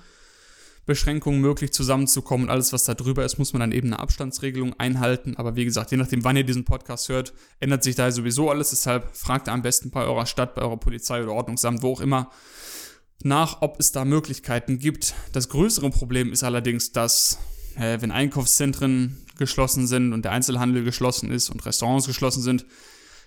Beschränkungen 0.86 1.40
möglich 1.40 1.72
zusammenzukommen. 1.72 2.48
Und 2.48 2.52
alles, 2.52 2.74
was 2.74 2.84
da 2.84 2.94
drüber 2.94 3.24
ist, 3.24 3.38
muss 3.38 3.54
man 3.54 3.62
dann 3.62 3.72
eben 3.72 3.88
eine 3.88 4.00
Abstandsregelung 4.00 4.74
einhalten. 4.80 5.38
Aber 5.38 5.56
wie 5.56 5.66
gesagt, 5.66 5.92
je 5.92 5.98
nachdem, 5.98 6.24
wann 6.24 6.36
ihr 6.36 6.44
diesen 6.44 6.66
Podcast 6.66 7.08
hört, 7.10 7.34
ändert 7.60 7.84
sich 7.84 7.96
da 7.96 8.12
sowieso 8.12 8.50
alles. 8.50 8.72
Deshalb 8.72 9.16
fragt 9.16 9.48
am 9.48 9.62
besten 9.62 9.92
bei 9.92 10.04
eurer 10.04 10.26
Stadt, 10.26 10.56
bei 10.56 10.62
eurer 10.62 10.78
Polizei 10.78 11.24
oder 11.24 11.34
Ordnungsamt, 11.34 11.82
wo 11.82 11.94
auch 11.94 12.02
immer, 12.02 12.32
nach, 13.24 13.62
ob 13.62 13.80
es 13.80 13.94
da 13.94 14.04
Möglichkeiten 14.04 14.80
gibt. 14.80 15.14
Das 15.32 15.48
größere 15.48 15.90
Problem 15.90 16.34
ist 16.34 16.44
allerdings, 16.44 16.92
dass 16.92 17.38
äh, 17.76 18.02
wenn 18.02 18.12
Einkaufszentren 18.12 19.18
geschlossen 19.38 19.88
sind 19.88 20.12
und 20.12 20.26
der 20.26 20.34
Einzelhandel 20.34 20.84
geschlossen 20.84 21.32
ist 21.32 21.50
und 21.50 21.66
Restaurants 21.66 22.08
geschlossen 22.08 22.42
sind, 22.42 22.66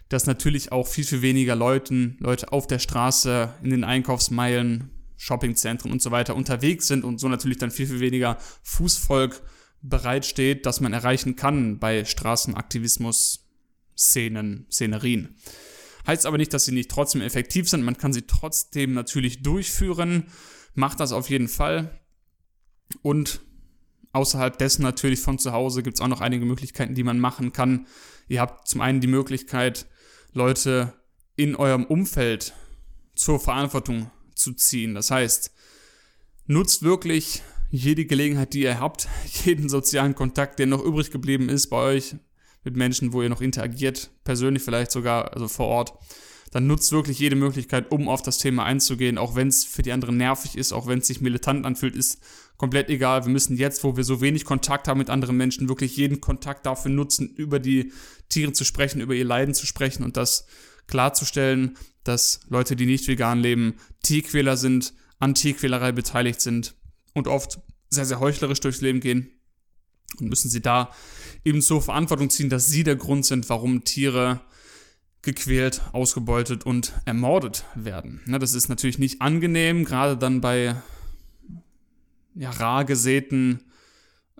dass 0.08 0.26
natürlich 0.26 0.72
auch 0.72 0.86
viel, 0.86 1.04
viel 1.04 1.22
weniger 1.22 1.56
Leuten, 1.56 2.16
Leute 2.20 2.52
auf 2.52 2.66
der 2.66 2.78
Straße, 2.78 3.54
in 3.62 3.70
den 3.70 3.84
Einkaufsmeilen, 3.84 4.90
Shoppingzentren 5.16 5.90
und 5.90 6.02
so 6.02 6.10
weiter 6.10 6.36
unterwegs 6.36 6.86
sind 6.86 7.04
und 7.04 7.18
so 7.18 7.28
natürlich 7.28 7.56
dann 7.58 7.70
viel, 7.70 7.86
viel 7.86 8.00
weniger 8.00 8.36
Fußvolk 8.62 9.42
bereitsteht, 9.82 10.64
das 10.66 10.80
man 10.80 10.92
erreichen 10.92 11.36
kann 11.36 11.78
bei 11.78 12.04
Straßenaktivismus-Szenen, 12.04 14.66
Szenerien. 14.70 15.36
Heißt 16.06 16.26
aber 16.26 16.38
nicht, 16.38 16.54
dass 16.54 16.66
sie 16.66 16.72
nicht 16.72 16.90
trotzdem 16.90 17.20
effektiv 17.20 17.68
sind. 17.68 17.82
Man 17.82 17.98
kann 17.98 18.12
sie 18.12 18.22
trotzdem 18.22 18.94
natürlich 18.94 19.42
durchführen. 19.42 20.28
Macht 20.74 21.00
das 21.00 21.12
auf 21.12 21.30
jeden 21.30 21.48
Fall. 21.48 22.00
Und 23.02 23.40
außerhalb 24.12 24.56
dessen 24.56 24.82
natürlich 24.82 25.20
von 25.20 25.38
zu 25.38 25.52
Hause 25.52 25.82
gibt 25.82 25.96
es 25.96 26.00
auch 26.00 26.08
noch 26.08 26.20
einige 26.20 26.46
Möglichkeiten, 26.46 26.94
die 26.94 27.02
man 27.02 27.18
machen 27.18 27.52
kann. 27.52 27.86
Ihr 28.28 28.40
habt 28.40 28.68
zum 28.68 28.80
einen 28.80 29.00
die 29.00 29.08
Möglichkeit, 29.08 29.86
Leute 30.36 30.92
in 31.34 31.56
eurem 31.56 31.84
Umfeld 31.84 32.52
zur 33.14 33.40
Verantwortung 33.40 34.10
zu 34.34 34.52
ziehen. 34.52 34.94
Das 34.94 35.10
heißt, 35.10 35.50
nutzt 36.46 36.82
wirklich 36.82 37.42
jede 37.70 38.04
Gelegenheit, 38.04 38.52
die 38.52 38.62
ihr 38.62 38.78
habt, 38.78 39.08
jeden 39.44 39.68
sozialen 39.68 40.14
Kontakt, 40.14 40.58
der 40.58 40.66
noch 40.66 40.84
übrig 40.84 41.10
geblieben 41.10 41.48
ist 41.48 41.68
bei 41.68 41.78
euch, 41.78 42.16
mit 42.64 42.76
Menschen, 42.76 43.12
wo 43.12 43.22
ihr 43.22 43.28
noch 43.28 43.40
interagiert, 43.40 44.10
persönlich 44.24 44.62
vielleicht 44.62 44.90
sogar, 44.90 45.32
also 45.32 45.48
vor 45.48 45.66
Ort, 45.68 45.94
dann 46.52 46.66
nutzt 46.66 46.92
wirklich 46.92 47.18
jede 47.18 47.36
Möglichkeit, 47.36 47.90
um 47.90 48.08
auf 48.08 48.22
das 48.22 48.38
Thema 48.38 48.64
einzugehen, 48.64 49.18
auch 49.18 49.34
wenn 49.34 49.48
es 49.48 49.64
für 49.64 49.82
die 49.82 49.92
anderen 49.92 50.16
nervig 50.16 50.56
ist, 50.56 50.72
auch 50.72 50.86
wenn 50.86 50.98
es 50.98 51.06
sich 51.06 51.20
militant 51.20 51.64
anfühlt, 51.64 51.96
ist 51.96 52.20
komplett 52.56 52.88
egal. 52.88 53.24
Wir 53.24 53.32
müssen 53.32 53.56
jetzt, 53.56 53.84
wo 53.84 53.96
wir 53.96 54.04
so 54.04 54.20
wenig 54.20 54.44
Kontakt 54.44 54.88
haben 54.88 54.98
mit 54.98 55.10
anderen 55.10 55.36
Menschen, 55.36 55.68
wirklich 55.68 55.96
jeden 55.96 56.20
Kontakt 56.20 56.66
dafür 56.66 56.90
nutzen, 56.90 57.28
über 57.28 57.58
die 57.58 57.92
Tiere 58.28 58.52
zu 58.52 58.64
sprechen, 58.64 59.00
über 59.00 59.14
ihr 59.14 59.24
Leiden 59.24 59.54
zu 59.54 59.66
sprechen 59.66 60.02
und 60.02 60.16
das 60.16 60.46
klarzustellen, 60.86 61.76
dass 62.04 62.40
Leute, 62.48 62.76
die 62.76 62.86
nicht 62.86 63.08
vegan 63.08 63.40
leben, 63.40 63.74
Tierquäler 64.02 64.56
sind, 64.56 64.94
an 65.18 65.34
Tierquälerei 65.34 65.92
beteiligt 65.92 66.40
sind 66.40 66.74
und 67.14 67.28
oft 67.28 67.60
sehr, 67.90 68.04
sehr 68.04 68.20
heuchlerisch 68.20 68.60
durchs 68.60 68.80
Leben 68.80 69.00
gehen. 69.00 69.30
Und 70.20 70.28
müssen 70.28 70.50
sie 70.50 70.62
da 70.62 70.90
eben 71.44 71.60
zur 71.62 71.82
Verantwortung 71.82 72.30
ziehen, 72.30 72.48
dass 72.48 72.68
sie 72.68 72.84
der 72.84 72.96
Grund 72.96 73.26
sind, 73.26 73.48
warum 73.48 73.84
Tiere 73.84 74.40
gequält, 75.22 75.82
ausgebeutet 75.92 76.64
und 76.64 76.92
ermordet 77.04 77.64
werden. 77.74 78.20
das 78.26 78.54
ist 78.54 78.68
natürlich 78.68 78.98
nicht 78.98 79.20
angenehm, 79.20 79.84
gerade 79.84 80.16
dann 80.16 80.40
bei 80.40 80.76
ja, 82.36 82.50
rar 82.50 82.84
gesäten 82.84 83.64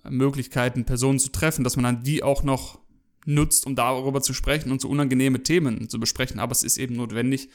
Möglichkeiten, 0.08 0.84
Personen 0.84 1.18
zu 1.18 1.30
treffen, 1.30 1.64
dass 1.64 1.76
man 1.76 1.84
dann 1.84 2.02
die 2.02 2.22
auch 2.22 2.42
noch 2.42 2.78
nutzt, 3.24 3.66
um 3.66 3.74
darüber 3.74 4.22
zu 4.22 4.32
sprechen 4.32 4.70
und 4.70 4.80
so 4.80 4.88
unangenehme 4.88 5.42
Themen 5.42 5.88
zu 5.88 5.98
besprechen. 5.98 6.38
Aber 6.38 6.52
es 6.52 6.62
ist 6.62 6.78
eben 6.78 6.94
notwendig. 6.94 7.48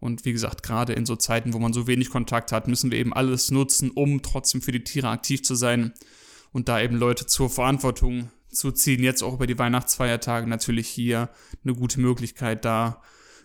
Und 0.00 0.24
wie 0.24 0.32
gesagt, 0.32 0.62
gerade 0.62 0.94
in 0.94 1.06
so 1.06 1.16
Zeiten, 1.16 1.52
wo 1.52 1.58
man 1.58 1.72
so 1.72 1.86
wenig 1.86 2.10
Kontakt 2.10 2.50
hat, 2.50 2.66
müssen 2.66 2.90
wir 2.90 2.98
eben 2.98 3.12
alles 3.12 3.50
nutzen, 3.50 3.90
um 3.90 4.22
trotzdem 4.22 4.60
für 4.60 4.72
die 4.72 4.82
Tiere 4.82 5.08
aktiv 5.08 5.42
zu 5.44 5.54
sein 5.54 5.92
und 6.50 6.68
da 6.68 6.80
eben 6.80 6.96
Leute 6.96 7.26
zur 7.26 7.50
Verantwortung 7.50 8.30
zu 8.50 8.72
ziehen. 8.72 9.02
Jetzt 9.02 9.22
auch 9.22 9.34
über 9.34 9.46
die 9.46 9.58
Weihnachtsfeiertage 9.58 10.48
natürlich 10.48 10.88
hier 10.88 11.30
eine 11.62 11.74
gute 11.74 12.00
Möglichkeit, 12.00 12.64
da 12.64 13.00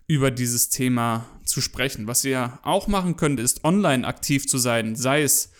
über 0.08 0.32
dieses 0.32 0.70
Thema 0.70 1.26
zu 1.46 1.62
sprechen. 1.62 2.08
Was 2.08 2.24
ihr 2.24 2.58
auch 2.64 2.88
machen 2.88 3.18
könnt, 3.18 3.40
ist 3.40 3.64
online 3.64 4.08
aktiv 4.08 4.48
zu 4.48 4.58
sein, 4.58 4.96
sei 4.96 5.22
es 5.22 5.52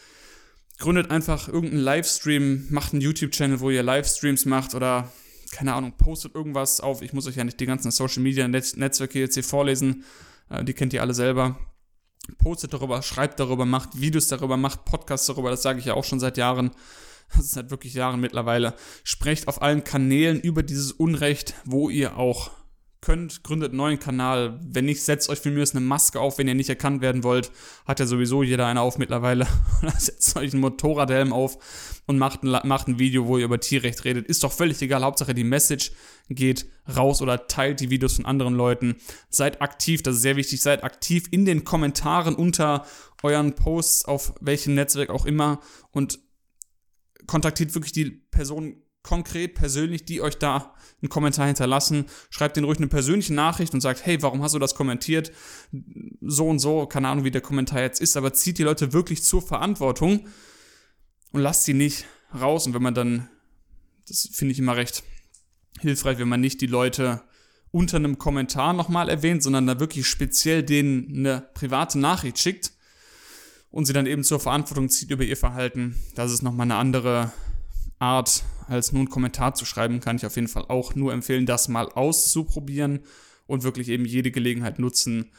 gründet 0.78 1.12
einfach 1.12 1.48
irgendeinen 1.48 1.84
Livestream, 1.84 2.68
macht 2.70 2.94
einen 2.94 3.02
YouTube-Channel, 3.02 3.60
wo 3.60 3.70
ihr 3.70 3.84
Livestreams 3.84 4.46
macht 4.46 4.76
oder 4.76 5.12
keine 5.52 5.74
Ahnung, 5.74 5.94
postet 5.98 6.36
irgendwas 6.36 6.82
auf. 6.82 7.02
Ich 7.02 7.14
muss 7.14 7.28
euch 7.28 7.36
ja 7.36 7.44
nicht 7.44 7.60
die 7.60 7.66
ganzen 7.66 7.92
Social 7.92 8.22
Media 8.22 8.48
Netzwerke 8.48 9.20
jetzt 9.20 9.36
hier 9.36 9.44
vorlesen. 9.44 10.04
Äh, 10.50 10.64
die 10.64 10.74
kennt 10.74 10.94
ihr 10.94 11.02
alle 11.02 11.14
selber. 11.14 11.58
Postet 12.38 12.74
darüber, 12.74 13.02
schreibt 13.02 13.40
darüber, 13.40 13.66
macht 13.66 14.00
Videos 14.00 14.28
darüber, 14.28 14.58
macht 14.58 14.86
Podcasts 14.86 15.28
darüber. 15.28 15.50
Das 15.50 15.62
sage 15.62 15.80
ich 15.80 15.86
ja 15.86 15.94
auch 15.94 16.04
schon 16.04 16.20
seit 16.20 16.38
Jahren. 16.38 16.72
Das 17.36 17.44
ist 17.44 17.56
seit 17.56 17.72
wirklich 17.72 17.94
Jahren 17.94 18.22
mittlerweile. 18.22 18.74
Sprecht 19.04 19.50
auf 19.50 19.62
allen 19.62 19.84
Kanälen 19.84 20.40
über 20.40 20.64
dieses 20.64 20.94
Unrecht, 20.94 21.56
wo 21.66 21.90
ihr 21.90 22.16
auch 22.16 22.52
könnt, 23.02 23.44
gründet 23.44 23.70
einen 23.70 23.78
neuen 23.78 24.00
Kanal. 24.00 24.60
Wenn 24.64 24.86
nicht, 24.86 25.02
setzt 25.02 25.30
euch 25.30 25.40
für 25.40 25.52
mich 25.52 25.72
eine 25.72 25.82
Maske 25.82 26.20
auf, 26.20 26.38
wenn 26.38 26.48
ihr 26.48 26.56
nicht 26.56 26.70
erkannt 26.70 27.02
werden 27.02 27.24
wollt. 27.24 27.52
Hat 27.86 28.00
ja 28.00 28.06
sowieso 28.06 28.44
jeder 28.44 28.66
eine 28.66 28.82
auf 28.82 28.98
mittlerweile. 28.98 29.48
setzt 29.98 30.36
euch 30.36 30.54
einen 30.54 30.62
Motorradhelm 30.62 31.34
auf 31.34 32.02
und 32.08 32.18
macht 32.18 32.44
ein, 32.44 32.68
macht 32.68 32.88
ein 32.88 33.00
Video, 33.00 33.28
wo 33.28 33.38
ihr 33.38 33.46
über 33.46 33.60
Tierrecht 33.60 34.04
redet. 34.06 34.28
Ist 34.28 34.44
doch 34.44 34.52
völlig 34.52 34.82
egal. 34.82 35.04
Hauptsache 35.04 35.34
die 35.34 35.44
Message 35.44 35.92
geht 36.30 36.66
raus 36.96 37.22
oder 37.22 37.48
teilt 37.48 37.80
die 37.80 37.90
Videos 37.90 38.16
von 38.16 38.26
anderen 38.26 38.56
Leuten. 38.56 38.96
Seid 39.30 39.62
aktiv, 39.62 40.02
das 40.02 40.16
ist 40.16 40.22
sehr 40.22 40.36
wichtig. 40.36 40.62
Seid 40.62 40.84
aktiv 40.84 41.26
in 41.32 41.46
den 41.46 41.64
Kommentaren 41.64 42.36
unter 42.36 42.86
euren 43.24 43.54
Posts 43.54 44.06
auf 44.06 44.34
welchem 44.42 44.76
Netzwerk 44.76 45.10
auch 45.10 45.26
immer 45.26 45.60
und 45.92 46.20
kontaktiert 47.26 47.76
wirklich 47.76 47.92
die 47.92 48.06
Person 48.10 48.84
konkret, 49.08 49.56
persönlich, 49.56 50.04
die 50.04 50.22
euch 50.22 50.38
da 50.38 50.76
einen 51.02 51.10
Kommentar 51.10 51.48
hinterlassen. 51.48 52.08
Schreibt 52.30 52.58
den 52.58 52.66
ruhig 52.66 52.78
eine 52.78 52.88
persönliche 52.88 53.34
Nachricht 53.34 53.74
und 53.74 53.80
sagt, 53.80 54.06
hey, 54.06 54.22
warum 54.22 54.44
hast 54.44 54.54
du 54.54 54.60
das 54.60 54.76
kommentiert? 54.76 55.32
So 56.20 56.48
und 56.48 56.60
so, 56.60 56.86
keine 56.88 57.08
Ahnung, 57.08 57.24
wie 57.24 57.32
der 57.32 57.42
Kommentar 57.42 57.82
jetzt 57.82 58.02
ist, 58.02 58.18
aber 58.18 58.34
zieht 58.34 58.58
die 58.58 58.64
Leute 58.64 58.92
wirklich 58.92 59.24
zur 59.24 59.42
Verantwortung 59.42 60.28
und 61.32 61.40
lasst 61.40 61.64
sie 61.64 61.74
nicht 61.74 62.06
raus. 62.38 62.68
Und 62.68 62.74
wenn 62.74 62.82
man 62.82 62.94
dann, 62.94 63.30
das 64.10 64.30
finde 64.34 64.52
ich 64.52 64.60
immer 64.60 64.76
recht 64.76 65.04
hilfreich, 65.80 66.18
wenn 66.18 66.28
man 66.28 66.42
nicht 66.42 66.60
die 66.60 66.68
Leute 66.68 67.22
unter 67.72 67.96
einem 67.96 68.18
Kommentar 68.18 68.74
nochmal 68.74 69.08
erwähnt, 69.08 69.42
sondern 69.42 69.68
da 69.68 69.80
wirklich 69.80 70.06
speziell 70.08 70.64
denen 70.64 71.16
eine 71.16 71.48
private 71.54 71.98
Nachricht 71.98 72.40
schickt 72.40 72.74
und 73.70 73.86
sie 73.86 73.94
dann 73.94 74.06
eben 74.06 74.26
zur 74.26 74.42
Verantwortung 74.42 74.90
zieht 74.90 75.12
über 75.12 75.24
ihr 75.24 75.38
Verhalten. 75.38 75.96
Das 76.16 76.34
ist 76.34 76.42
nochmal 76.42 76.66
eine 76.66 76.76
andere 76.76 77.32
Art 78.00 78.44
als 78.68 78.94
einen 78.94 79.10
Kommentar 79.10 79.56
zu 79.56 79.66
schreiben, 79.66 80.00
kann 80.00 80.18
ich 80.18 80.26
auf 80.26 80.36
jeden 80.36 80.48
Fall 80.48 80.66
auch 80.68 80.96
nur 80.96 81.14
empfehlen, 81.14 81.46
das 81.46 81.68
mal 81.68 81.90
auszuprobieren 81.90 83.00
und 83.48 83.64
wirklich 83.64 83.90
eben 83.90 84.06
jede 84.06 84.32
Gelegenheit 84.32 84.80
nutzen, 84.80 85.32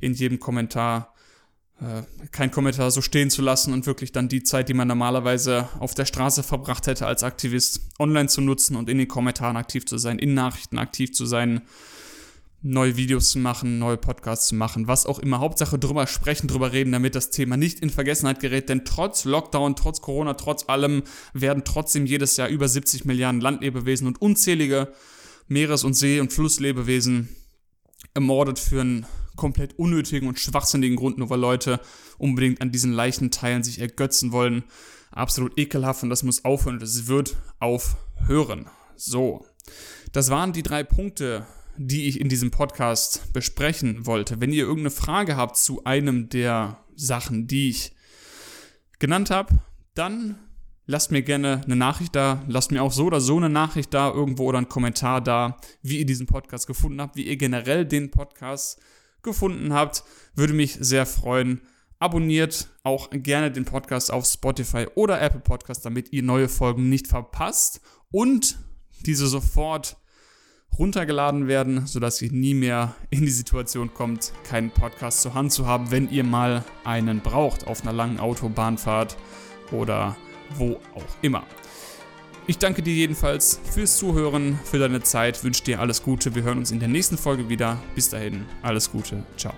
in 0.00 0.14
jedem 0.14 0.38
Kommentar 0.38 1.14
äh, 1.80 2.02
kein 2.30 2.50
Kommentar 2.50 2.90
so 2.90 3.02
stehen 3.02 3.30
zu 3.30 3.42
lassen 3.42 3.72
und 3.72 3.86
wirklich 3.86 4.12
dann 4.12 4.28
die 4.28 4.42
Zeit, 4.42 4.68
die 4.68 4.74
man 4.74 4.88
normalerweise 4.88 5.68
auf 5.78 5.94
der 5.94 6.06
Straße 6.06 6.42
verbracht 6.42 6.86
hätte 6.86 7.06
als 7.06 7.22
Aktivist, 7.22 7.80
online 7.98 8.28
zu 8.28 8.40
nutzen 8.40 8.76
und 8.76 8.88
in 8.88 8.98
den 8.98 9.08
Kommentaren 9.08 9.56
aktiv 9.56 9.84
zu 9.84 9.98
sein, 9.98 10.18
in 10.18 10.32
Nachrichten 10.32 10.78
aktiv 10.78 11.12
zu 11.12 11.26
sein 11.26 11.62
neue 12.62 12.96
Videos 12.96 13.30
zu 13.30 13.38
machen, 13.38 13.78
neue 13.78 13.96
Podcasts 13.96 14.48
zu 14.48 14.54
machen, 14.54 14.88
was 14.88 15.06
auch 15.06 15.18
immer. 15.18 15.38
Hauptsache 15.38 15.78
drüber 15.78 16.06
sprechen, 16.06 16.48
drüber 16.48 16.72
reden, 16.72 16.92
damit 16.92 17.14
das 17.14 17.30
Thema 17.30 17.56
nicht 17.56 17.80
in 17.80 17.90
Vergessenheit 17.90 18.40
gerät. 18.40 18.68
Denn 18.68 18.84
trotz 18.84 19.24
Lockdown, 19.24 19.76
trotz 19.76 20.00
Corona, 20.00 20.34
trotz 20.34 20.68
allem 20.68 21.02
werden 21.32 21.64
trotzdem 21.64 22.06
jedes 22.06 22.36
Jahr 22.36 22.48
über 22.48 22.68
70 22.68 23.04
Milliarden 23.04 23.40
Landlebewesen 23.40 24.06
und 24.06 24.20
unzählige 24.20 24.92
Meeres- 25.48 25.84
und 25.84 25.94
See- 25.94 26.20
und 26.20 26.32
Flusslebewesen 26.32 27.28
ermordet 28.14 28.58
für 28.58 28.80
einen 28.80 29.06
komplett 29.36 29.78
unnötigen 29.78 30.28
und 30.28 30.40
schwachsinnigen 30.40 30.96
Grund, 30.96 31.18
nur 31.18 31.30
weil 31.30 31.38
Leute 31.38 31.80
unbedingt 32.18 32.60
an 32.60 32.72
diesen 32.72 32.92
Leichenteilen 32.92 33.62
sich 33.62 33.80
ergötzen 33.80 34.32
wollen. 34.32 34.64
Absolut 35.10 35.58
ekelhaft 35.58 36.02
und 36.02 36.10
das 36.10 36.22
muss 36.22 36.44
aufhören 36.44 36.76
und 36.76 36.82
es 36.82 37.06
wird 37.06 37.36
aufhören. 37.60 38.66
So, 38.96 39.46
das 40.12 40.30
waren 40.30 40.52
die 40.52 40.62
drei 40.62 40.82
Punkte, 40.82 41.46
die 41.78 42.08
ich 42.08 42.20
in 42.20 42.28
diesem 42.28 42.50
Podcast 42.50 43.32
besprechen 43.32 44.06
wollte. 44.06 44.40
Wenn 44.40 44.52
ihr 44.52 44.64
irgendeine 44.64 44.90
Frage 44.90 45.36
habt 45.36 45.56
zu 45.56 45.84
einem 45.84 46.28
der 46.28 46.84
Sachen, 46.94 47.46
die 47.46 47.70
ich 47.70 47.92
genannt 48.98 49.30
habe, 49.30 49.58
dann 49.94 50.38
lasst 50.86 51.10
mir 51.10 51.22
gerne 51.22 51.62
eine 51.64 51.76
Nachricht 51.76 52.14
da. 52.14 52.44
Lasst 52.48 52.70
mir 52.70 52.82
auch 52.82 52.92
so 52.92 53.06
oder 53.06 53.20
so 53.20 53.36
eine 53.36 53.48
Nachricht 53.48 53.92
da 53.92 54.10
irgendwo 54.10 54.44
oder 54.44 54.58
einen 54.58 54.68
Kommentar 54.68 55.20
da, 55.20 55.58
wie 55.82 55.98
ihr 55.98 56.06
diesen 56.06 56.26
Podcast 56.26 56.66
gefunden 56.66 57.00
habt, 57.00 57.16
wie 57.16 57.26
ihr 57.26 57.36
generell 57.36 57.84
den 57.84 58.10
Podcast 58.10 58.80
gefunden 59.22 59.72
habt. 59.72 60.04
Würde 60.34 60.52
mich 60.52 60.76
sehr 60.80 61.06
freuen. 61.06 61.60
Abonniert 61.98 62.68
auch 62.82 63.08
gerne 63.10 63.50
den 63.50 63.64
Podcast 63.64 64.12
auf 64.12 64.26
Spotify 64.26 64.86
oder 64.94 65.20
Apple 65.20 65.40
Podcast, 65.40 65.84
damit 65.84 66.12
ihr 66.12 66.22
neue 66.22 66.48
Folgen 66.48 66.88
nicht 66.88 67.06
verpasst 67.06 67.80
und 68.10 68.58
diese 69.00 69.26
sofort 69.26 69.96
runtergeladen 70.78 71.48
werden, 71.48 71.86
sodass 71.86 72.20
ihr 72.22 72.32
nie 72.32 72.54
mehr 72.54 72.94
in 73.10 73.20
die 73.20 73.30
Situation 73.30 73.94
kommt, 73.94 74.32
keinen 74.48 74.70
Podcast 74.70 75.22
zur 75.22 75.34
Hand 75.34 75.52
zu 75.52 75.66
haben, 75.66 75.90
wenn 75.90 76.10
ihr 76.10 76.24
mal 76.24 76.64
einen 76.84 77.20
braucht 77.20 77.66
auf 77.66 77.82
einer 77.82 77.92
langen 77.92 78.20
Autobahnfahrt 78.20 79.16
oder 79.72 80.16
wo 80.56 80.76
auch 80.94 81.04
immer. 81.22 81.44
Ich 82.48 82.58
danke 82.58 82.82
dir 82.82 82.94
jedenfalls 82.94 83.60
fürs 83.72 83.96
Zuhören, 83.96 84.58
für 84.64 84.78
deine 84.78 85.02
Zeit, 85.02 85.42
wünsche 85.42 85.64
dir 85.64 85.80
alles 85.80 86.02
Gute. 86.02 86.34
Wir 86.36 86.44
hören 86.44 86.58
uns 86.58 86.70
in 86.70 86.78
der 86.78 86.88
nächsten 86.88 87.18
Folge 87.18 87.48
wieder. 87.48 87.78
Bis 87.96 88.08
dahin, 88.10 88.44
alles 88.62 88.90
Gute. 88.90 89.24
Ciao. 89.36 89.52